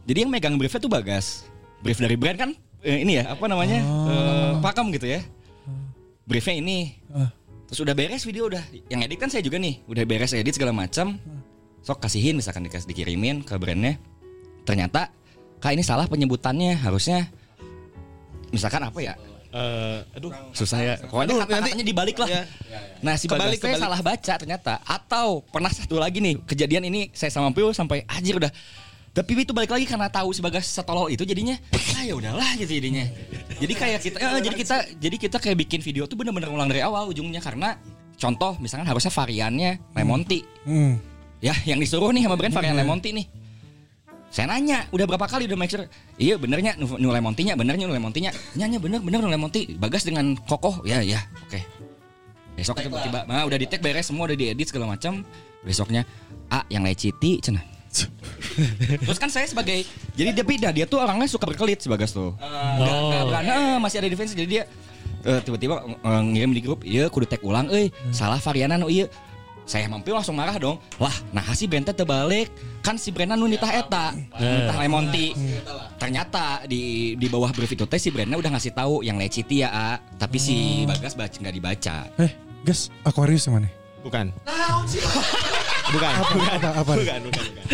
[0.06, 1.48] Jadi yang megang briefnya tuh Bagas.
[1.82, 3.82] Brief dari brand kan eh, ini ya, apa namanya?
[3.82, 5.26] Eh, pakem gitu ya.
[6.26, 6.80] Briefnya ini.
[7.66, 8.62] Terus udah beres video udah.
[8.90, 9.82] Yang edit kan saya juga nih.
[9.86, 11.18] Udah beres edit segala macam.
[11.86, 13.98] Sok kasihin misalkan dikasih dikirimin ke brandnya.
[14.66, 15.14] Ternyata
[15.62, 16.78] kak ini salah penyebutannya.
[16.82, 17.30] Harusnya
[18.50, 19.14] misalkan apa ya?
[19.56, 20.34] Eh, aduh.
[20.52, 20.94] Susah ya.
[21.00, 22.28] Pokoknya Aduh, kata-katanya nanti- dibalik lah.
[22.28, 22.44] Ya.
[23.00, 23.80] Nah si Kebalik, kebalik.
[23.80, 24.74] salah baca ternyata.
[24.84, 28.52] Atau pernah satu lagi nih kejadian ini saya sama Pio sampai anjir udah.
[29.16, 32.68] Tapi itu balik lagi karena tahu si Bagas setolol itu jadinya ah ya udahlah gitu
[32.68, 33.08] jadinya.
[33.64, 36.84] Jadi kayak kita eh, jadi kita jadi kita kayak bikin video tuh bener-bener ulang dari
[36.84, 37.80] awal ujungnya karena
[38.20, 40.44] contoh misalkan harusnya variannya lemon tea.
[40.68, 41.00] Hmm.
[41.40, 43.28] Ya yang disuruh nih sama brand varian lemon tea nih.
[44.36, 45.88] Saya nanya, udah berapa kali udah make sure
[46.20, 49.80] Iya benernya nu, lemon tea-nya, benernya nu lemon tea-nya Nyanya bener, bener nu lemon tea
[49.80, 51.56] Bagas dengan kokoh, ya ya, oke
[52.60, 55.24] Besok tiba-tiba, nah udah di tag beres semua, udah diedit segala macam
[55.64, 56.04] Besoknya,
[56.52, 57.64] ah yang leciti, cina
[59.08, 59.84] Terus kan saya sebagai
[60.16, 62.36] Jadi dia beda, dia tuh orangnya suka berkelit si Bagas tuh
[63.28, 64.64] berani, eh, masih ada defense Jadi dia
[65.24, 69.08] eh, tiba-tiba eh, ngirim di grup Iya kudu tag ulang, eh salah varianan, oh iya.
[69.66, 70.78] Saya mampu langsung marah dong.
[71.02, 72.54] Lah nah si Brenda terbalik.
[72.86, 75.34] Kan si Brenda nu nitah eta nitah Lemonti.
[75.98, 79.74] Ternyata di di bawah brief itu teh si Brenda udah ngasih tahu yang leciti ya
[79.74, 79.90] A.
[80.22, 81.96] tapi si Bagas baca nggak dibaca.
[82.22, 82.30] Eh,
[82.62, 83.70] guys, Aquarius yang mana?
[84.06, 84.30] Bukan.
[85.86, 86.12] Bukan.
[86.18, 86.92] Apa, apa, apa?
[86.98, 87.66] Bukan, bukan, bukan.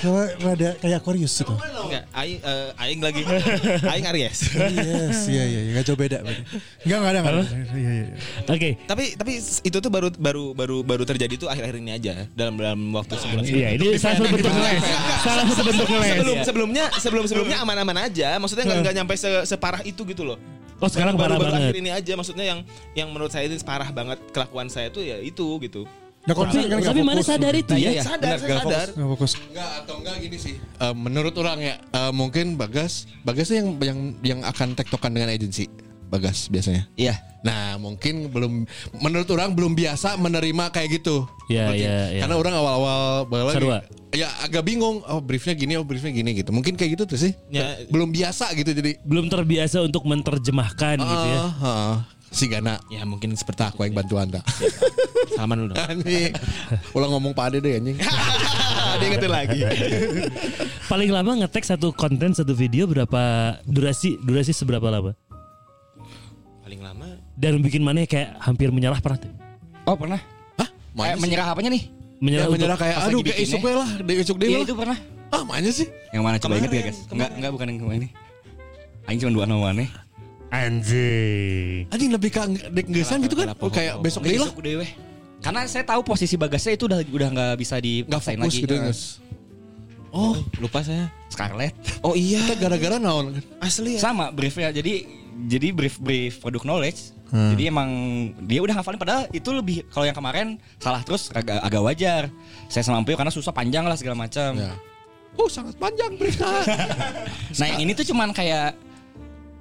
[0.00, 1.54] Soalnya rada kayak Aquarius itu.
[1.54, 3.22] Enggak, aing eh, aing lagi.
[3.92, 4.38] Aing Aries.
[4.54, 6.24] yes, iya iya, nggak jauh beda.
[6.24, 6.42] berarti.
[6.86, 7.42] Enggak enggak ada enggak ada.
[7.44, 7.92] Iya iya.
[7.92, 8.06] iya.
[8.48, 8.70] Oke.
[8.88, 12.80] tapi tapi itu tuh baru baru baru baru terjadi tuh akhir-akhir ini aja dalam dalam
[12.96, 13.42] waktu sebulan.
[13.44, 14.84] Iya, ini salah satu bentuk ngeles.
[15.20, 16.08] Salah satu bentuk ngeles.
[16.14, 18.38] Sebelum sebelumnya sebelum sebelumnya aman-aman aja.
[18.40, 20.38] Maksudnya nggak nggak nyampe se- separah itu gitu loh.
[20.82, 21.70] Oh, sekarang baru, parah baru banget.
[21.70, 22.60] akhir ini aja maksudnya yang
[22.98, 25.86] yang menurut saya itu parah banget kelakuan saya tuh ya itu gitu.
[26.24, 28.00] Nah, konser kan Tapi mana sadar itu ya?
[28.00, 28.88] Iya, sadar, benar, sadar.
[28.96, 29.32] Nggak fokus.
[29.36, 30.54] Enggak atau enggak gini sih.
[30.56, 35.68] Eh, menurut orang ya eh, mungkin Bagas Bagas yang yang yang akan tektokan dengan agensi.
[36.08, 36.88] Bagas biasanya.
[36.96, 38.64] iya Nah, mungkin belum
[39.04, 41.28] menurut orang belum biasa menerima kayak gitu.
[41.52, 42.20] Iya, iya, iya.
[42.24, 43.68] Karena orang awal-awal lagi,
[44.16, 45.04] ya agak bingung.
[45.04, 46.56] Oh, briefnya gini, oh briefnya gini gitu.
[46.56, 47.36] Mungkin kayak gitu tuh sih.
[47.52, 47.84] Ya.
[47.92, 48.96] Belum biasa gitu jadi.
[49.04, 51.40] Belum terbiasa untuk menerjemahkan gitu ya.
[51.60, 51.96] Ah.
[52.34, 52.76] Si Gana.
[52.90, 54.42] Ya mungkin seperti aku yang bantu anda.
[55.30, 55.74] Salaman dulu.
[55.78, 56.34] Anjing.
[56.92, 57.96] Ulang ngomong Pak Ade deh anjing.
[59.00, 59.58] Dia ingetin lagi.
[60.90, 63.22] Paling lama ngetek satu konten satu video berapa
[63.64, 65.14] durasi durasi seberapa lama?
[66.62, 69.32] Paling lama Dan bikin mana kayak hampir menyerah pernah tuh?
[69.84, 70.16] oh pernah
[70.56, 70.68] Hah?
[71.04, 71.92] eh, menyerah apanya nih
[72.24, 74.96] Menyerah, Ya, menyerah kayak aduh kayak isuk we lah, deh isuk deh iya itu pernah
[75.28, 75.84] Ah, mana sih?
[76.08, 78.12] yang mana coba inget gak guys enggak enggak bukan yang kemarin nih
[79.04, 79.88] Aing cuma dua nama nih
[80.54, 81.90] Anjing.
[81.90, 82.40] Anjing lebih ke
[82.70, 83.58] dek ngesan gitu kan?
[83.58, 84.50] Oh, kayak besok deh lah.
[85.42, 88.62] Karena saya tahu posisi bagasnya itu udah udah nggak bisa dipaksain fokus lagi.
[88.64, 89.02] gitu, Eh, guys.
[90.14, 91.10] Oh, lupa saya.
[91.26, 91.74] Scarlett.
[92.00, 94.00] Oh iya, Kita gara-gara naon asli ya.
[94.00, 94.70] Sama briefnya.
[94.70, 95.04] Jadi
[95.50, 97.10] jadi brief brief product knowledge.
[97.34, 97.50] Hmm.
[97.50, 97.90] Jadi emang
[98.46, 102.22] dia udah hafalin padahal itu lebih kalau yang kemarin salah terus agak, agak wajar.
[102.70, 104.54] Saya sama Ampio karena susah panjang lah segala macam.
[104.54, 104.78] Ya.
[105.34, 106.46] Oh, sangat panjang briefnya.
[107.58, 108.78] Nah yang ini tuh cuman kayak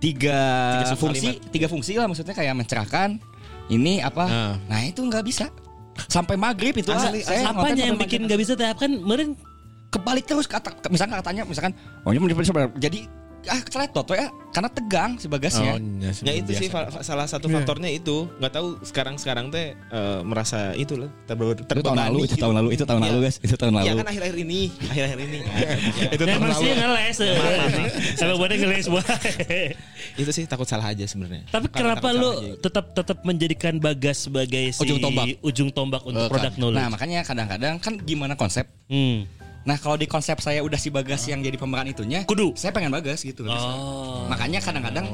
[0.04, 0.40] tiga,
[0.84, 1.52] Tiga fungsi, subkalimat.
[1.56, 3.10] tiga fungsi lah maksudnya kayak mencerahkan.
[3.72, 4.26] Ini apa?
[4.28, 4.56] Nah.
[4.68, 5.48] Nah, itu nggak bisa.
[6.12, 7.00] Sampai maghrib itu ah.
[7.00, 9.40] Asli, Saya Apanya ngotot yang bikin nggak bisa kan kemarin
[9.94, 12.18] kebalik terus kata misalkan katanya misalkan oh ini
[12.82, 13.06] jadi
[13.46, 15.76] ah celetot ya karena tegang si bagasnya.
[15.76, 19.74] iya Ya itu sih fa- fa- salah satu faktornya itu nggak tahu sekarang sekarang teh
[19.74, 22.40] eh, merasa itu lah terbe- itu tahun lalu, itu gitu.
[22.40, 23.10] tahun lalu, itu tahun Iya.
[23.10, 23.84] lalu guys, itu tahun lalu.
[23.84, 25.40] Iya kan akhir-akhir ini, akhir-akhir ini.
[26.16, 27.34] itu Dan manusia ngeles eh.
[28.14, 29.06] Sama buatnya ngeles buat
[30.22, 31.44] itu sih takut salah aja sebenarnya.
[31.50, 32.52] Tapi Karena kenapa lu aja.
[32.62, 35.26] tetap tetap menjadikan Bagas sebagai si Ujung tombak.
[35.42, 36.32] ujung tombak untuk Eh, kan.
[36.32, 36.78] product knowledge?
[36.78, 38.70] Nah makanya kadang-kadang kan gimana konsep.
[38.86, 39.26] Hmm.
[39.64, 42.52] Nah kalau di konsep saya udah si bagas yang jadi pemeran itunya, Kudu.
[42.60, 43.48] Saya pengen bagas gitu.
[43.48, 44.28] Oh.
[44.28, 45.08] Makanya kadang-kadang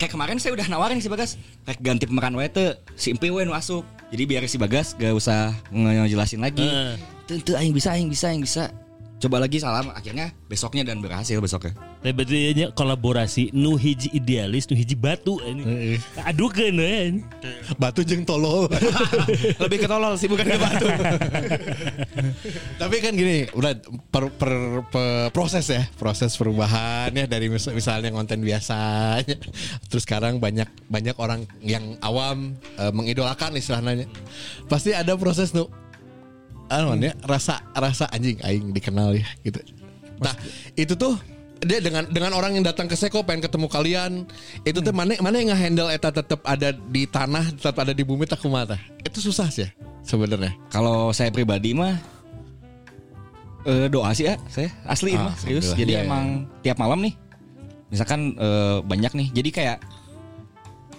[0.00, 1.36] kayak kemarin saya udah nawarin si bagas,
[1.68, 2.48] kayak ganti pemeran wae
[2.96, 3.84] si Empi we nu asup.
[4.08, 6.64] Jadi biar si bagas gak usah ngejelasin lagi.
[7.28, 8.72] Tentu aing bisa, aing bisa, aing bisa.
[9.18, 11.74] Coba lagi salam akhirnya besoknya dan berhasil besoknya.
[11.98, 15.98] Tapi berarti nya kolaborasi nu hiji idealis nu hiji batu ini.
[16.22, 17.18] Adukeun we.
[17.82, 18.70] Batu jeng tolol.
[19.66, 20.86] Lebih ke tolol sih bukan ke batu.
[22.80, 23.74] Tapi kan gini, udah
[24.14, 24.52] per, per,
[24.86, 29.34] per- proses ya, proses perubahan ya dari mis- misalnya konten biasanya,
[29.90, 34.06] terus sekarang banyak banyak orang yang awam eh, mengidolakan istilahnya,
[34.70, 35.66] pasti ada proses nu,
[36.68, 39.60] anu ya, rasa rasa anjing aing dikenal ya gitu.
[40.20, 40.34] Nah
[40.76, 41.16] itu tuh
[41.58, 44.12] dia dengan dengan orang yang datang ke Seko pengen ketemu kalian
[44.62, 48.30] itu tuh mana mana yang ngehandle eta tetap ada di tanah tetap ada di bumi
[48.30, 49.70] tak kumata itu susah sih ya
[50.06, 51.98] sebenarnya Kalau saya pribadi mah
[53.68, 55.74] eh, doa sih ya saya asli Ah, mah serius.
[55.76, 56.06] Jadi iya.
[56.06, 57.14] emang tiap malam nih,
[57.92, 59.28] misalkan eh, banyak nih.
[59.36, 59.78] Jadi kayak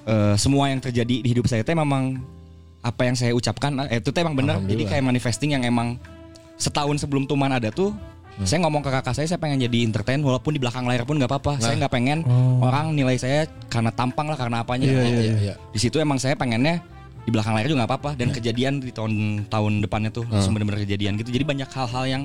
[0.05, 2.21] eh, semua yang terjadi di hidup saya teh memang
[2.79, 4.63] apa yang saya ucapkan eh, itu teh emang benar.
[4.63, 5.99] Jadi kayak manifesting yang emang
[6.55, 7.91] setahun sebelum Tuman ada tuh.
[8.39, 8.47] Hmm.
[8.47, 11.27] Saya ngomong ke kakak saya, saya pengen jadi entertain walaupun di belakang layar pun nggak
[11.27, 11.59] apa-apa.
[11.59, 11.83] Saya Nah.
[11.83, 12.63] nggak pengen Oh.
[12.63, 14.87] orang nilai saya karena tampang lah, karena apanya.
[14.87, 15.53] Iya, Nah, iya, iya.
[15.71, 16.79] Di situ emang saya pengennya
[17.27, 19.13] di belakang layar juga nggak apa-apa dan kejadian di tahun
[19.51, 21.35] tahun depannya tuh langsung bener-bener kejadian gitu.
[21.35, 22.23] Jadi banyak hal-hal yang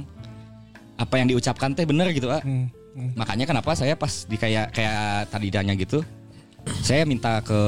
[0.94, 2.38] apa yang diucapkan teh bener gitu, ah.
[2.38, 3.18] Hmm, hmm.
[3.18, 6.06] Makanya kenapa saya pas di kayak kayak tadi ditanya gitu,
[6.80, 7.58] saya minta ke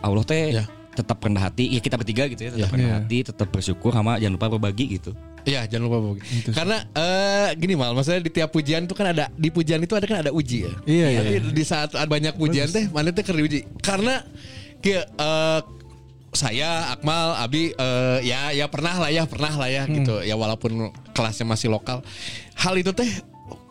[0.00, 0.64] Allah teh Ya.
[0.94, 2.72] Tetap rendah hati, ya kita bertiga gitu ya, tetap Ya.
[2.72, 2.98] rendah Iya.
[3.02, 5.10] hati, tetap bersyukur sama jangan lupa berbagi gitu.
[5.42, 6.22] Iya jangan lupa berbagi.
[6.50, 10.06] Karena eh, gini mal, maksudnya di tiap pujian itu kan ada di pujian itu ada
[10.06, 10.72] kan ada uji ya.
[10.84, 11.52] Iya, iya, Jadi iya.
[11.52, 13.66] di saat ada banyak pujian teh, mana teh keur diuji.
[13.78, 14.22] Karena
[14.78, 15.60] kayak eh,
[16.32, 20.90] saya Akmal Abi eh, ya ya pernah lah ya pernah lah ya gitu ya walaupun
[21.12, 22.02] kelasnya masih lokal
[22.54, 23.06] hal itu teh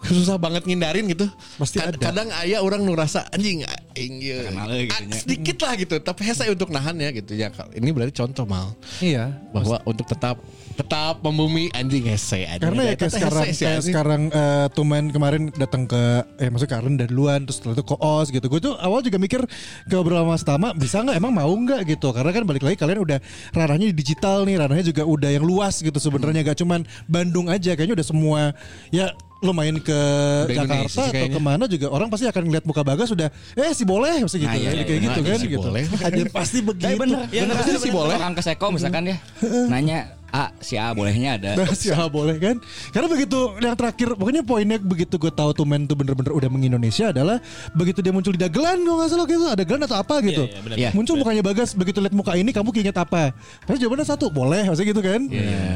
[0.03, 1.25] susah banget ngindarin gitu.
[1.55, 2.11] Pasti Kad- ada.
[2.11, 3.63] Kadang ayah orang ngerasa anjing
[3.95, 4.43] aing ieu.
[4.47, 7.47] Kenal we gitu Ah, sedikit lah gitu, tapi hese untuk nahan ya gitu ya.
[7.71, 9.31] Ini berarti contoh mal Iya.
[9.51, 10.41] bahwa untuk tetap
[10.73, 12.65] tetap membumi anjing hese anjing.
[12.65, 16.01] Karena ya kayak sekarang hese sih, kayak sekarang eh, Tumen kemarin datang ke
[16.41, 18.45] eh maksudnya Karen dari duluan terus setelah itu koos gitu.
[18.49, 19.45] Gue tuh awal juga mikir
[19.85, 22.09] ke beberapa mas Tama bisa nggak emang mau nggak gitu.
[22.09, 23.19] Karena kan balik lagi kalian udah
[23.53, 27.77] ranahnya di digital nih, ranahnya juga udah yang luas gitu sebenarnya gak cuman Bandung aja
[27.77, 28.41] kayaknya udah semua
[28.89, 29.13] ya
[29.43, 29.99] lo main ke
[30.47, 31.35] Udah Jakarta atau kayaknya.
[31.35, 34.47] ke mana juga orang pasti akan ngeliat muka Bagas sudah eh si boleh pasti gitu
[34.47, 35.27] Ah, iya, kayak iya, gitu iya.
[35.27, 35.59] kan Si gitu.
[35.61, 35.83] boleh.
[35.99, 36.85] Anjir, pasti begitu.
[36.85, 37.99] Tapi bener, Ya, bener, bener, bener, sih bener.
[37.99, 38.15] boleh.
[38.15, 39.17] Orang ke Seko misalkan ya,
[39.73, 39.99] nanya,
[40.33, 41.51] ah si A bolehnya ada.
[41.53, 42.57] Nah, si A boleh kan?
[42.89, 47.13] Karena begitu yang terakhir, pokoknya poinnya begitu gue tahu tuh men tuh bener-bener udah mengindonesia
[47.13, 47.37] adalah
[47.77, 50.49] begitu dia muncul di dagelan kalau nggak salah gitu, ada gelan atau apa gitu.
[50.49, 50.75] iya, benar.
[50.81, 50.89] Iya.
[50.97, 53.29] muncul mukanya bagas, begitu lihat muka ini kamu keinget apa?
[53.69, 55.21] Pasti jawabannya satu, boleh, maksudnya gitu kan?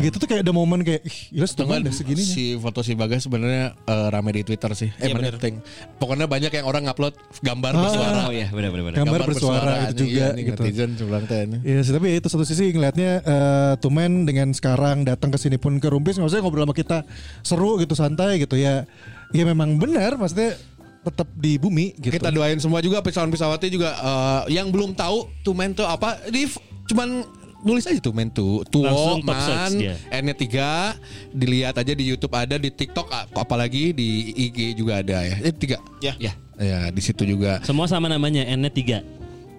[0.01, 2.33] Gitu tuh kayak ada momen kayak, ih, tuh enggak ada segininya.
[2.33, 4.89] si foto si Bagas sebenarnya eh, rame di Twitter sih.
[4.97, 5.43] Eh Iya, bener bener.
[5.43, 5.55] ting.
[6.01, 7.13] Pokoknya banyak yang orang ngupload
[7.45, 7.81] gambar Ah.
[7.85, 8.19] bersuara.
[8.25, 8.97] Oh iya, benar benar benar.
[9.05, 10.61] Gambar bersuara itu anjing, juga iya, nih, gitu.
[10.65, 10.89] Netizen
[11.27, 11.43] teh.
[11.61, 15.87] Iya tapi itu satu sisi ngelihatnya eh, Tumen dengan sekarang datang ke sini pun ke
[15.87, 16.97] Rumpis maksudnya ngobrol sama kita
[17.41, 18.83] seru gitu santai gitu ya.
[19.31, 20.55] Ya memang benar maksudnya
[21.03, 22.11] tetap di bumi gitu.
[22.13, 26.47] Kita doain semua juga pesawat-pesawatnya juga eh, yang belum tahu tuh apa di
[26.87, 27.23] cuman
[27.65, 29.73] nulis aja tuh men tuh tuo man
[30.13, 35.25] n 3 dilihat aja di YouTube ada di TikTok ap- apalagi di IG juga ada
[35.25, 36.13] ya eh tiga Ya.
[36.21, 36.31] Ya.
[36.55, 39.01] ya di situ juga Semua sama namanya N-nya 3.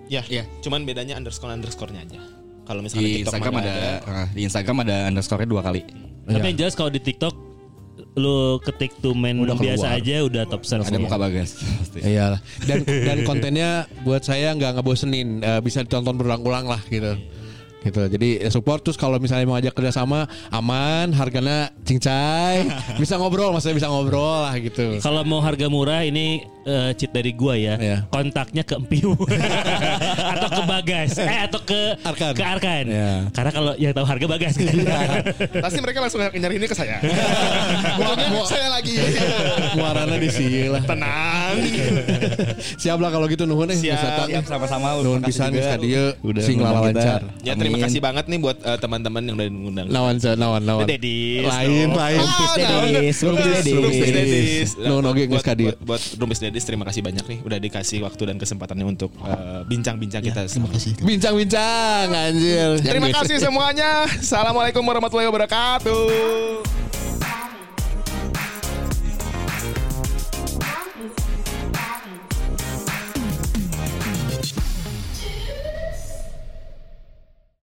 [0.08, 0.48] Ya, Iya.
[0.64, 2.20] Cuman bedanya underscore underscore-nya aja.
[2.68, 5.80] Kalau misalnya Di TikTok Instagram ada, nggak ah, di Instagram ada underscore dua kali.
[6.28, 7.34] Tapi yang jelas kalau di TikTok
[8.18, 10.84] lu ketik tuh main Udah biasa aja udah top search.
[10.90, 11.56] Ada muka bagas.
[11.56, 11.98] pasti.
[12.04, 12.36] Iya
[12.68, 17.16] dan dan kontennya buat saya nggak ngebosenin Eh, bisa ditonton berulang-ulang lah gitu
[17.88, 22.68] gitu jadi eh, support terus kalau misalnya mau ajak kerjasama aman harganya cincai
[23.02, 27.32] bisa ngobrol maksudnya bisa ngobrol lah gitu Kalau mau harga murah ini eh, cheat dari
[27.32, 27.74] gua ya.
[27.78, 27.98] Iya.
[28.08, 29.16] Kontaknya ke Empiu
[30.36, 32.32] atau ke Bagas eh atau ke Arkan.
[32.34, 32.84] ke Arkan.
[32.86, 33.12] Iya.
[33.32, 34.68] Karena kalau yang tahu harga Bagas kan.
[35.64, 37.00] Pasti mereka langsung nyari ini ke saya.
[37.96, 38.94] Pokoknya saya lagi.
[39.74, 41.54] muarana di sini lah Tenang.
[42.76, 44.28] siap lah kalau gitu nuhun eh Siap.
[44.28, 44.98] Siap, sama-sama.
[45.00, 45.56] nuhun pisan juga.
[45.56, 47.84] geus ka dieu Udah sing lancar Ya terima Amin.
[47.84, 49.86] kasih banget nih buat eh, teman-teman yang udah ngundang.
[49.88, 51.44] nawan sa nawan nawan Dedis.
[51.44, 53.16] lain lain Ah, Dedis?
[53.20, 53.72] Rumpis Dedis.
[53.72, 54.68] Rumpis Dedis.
[54.76, 55.44] Nuhun oge geus
[55.80, 60.20] Buat- Rumpis Dedis terima kasih banyak nih udah dikasih waktu dan kesempatannya untuk eh, bincang-bincang
[60.20, 60.44] kita.
[60.44, 60.92] Terima kasih.
[60.98, 64.08] bincang-bincang anjir Terima kasih semuanya.
[64.08, 67.37] Assalamualaikum warahmatullahi wabarakatuh.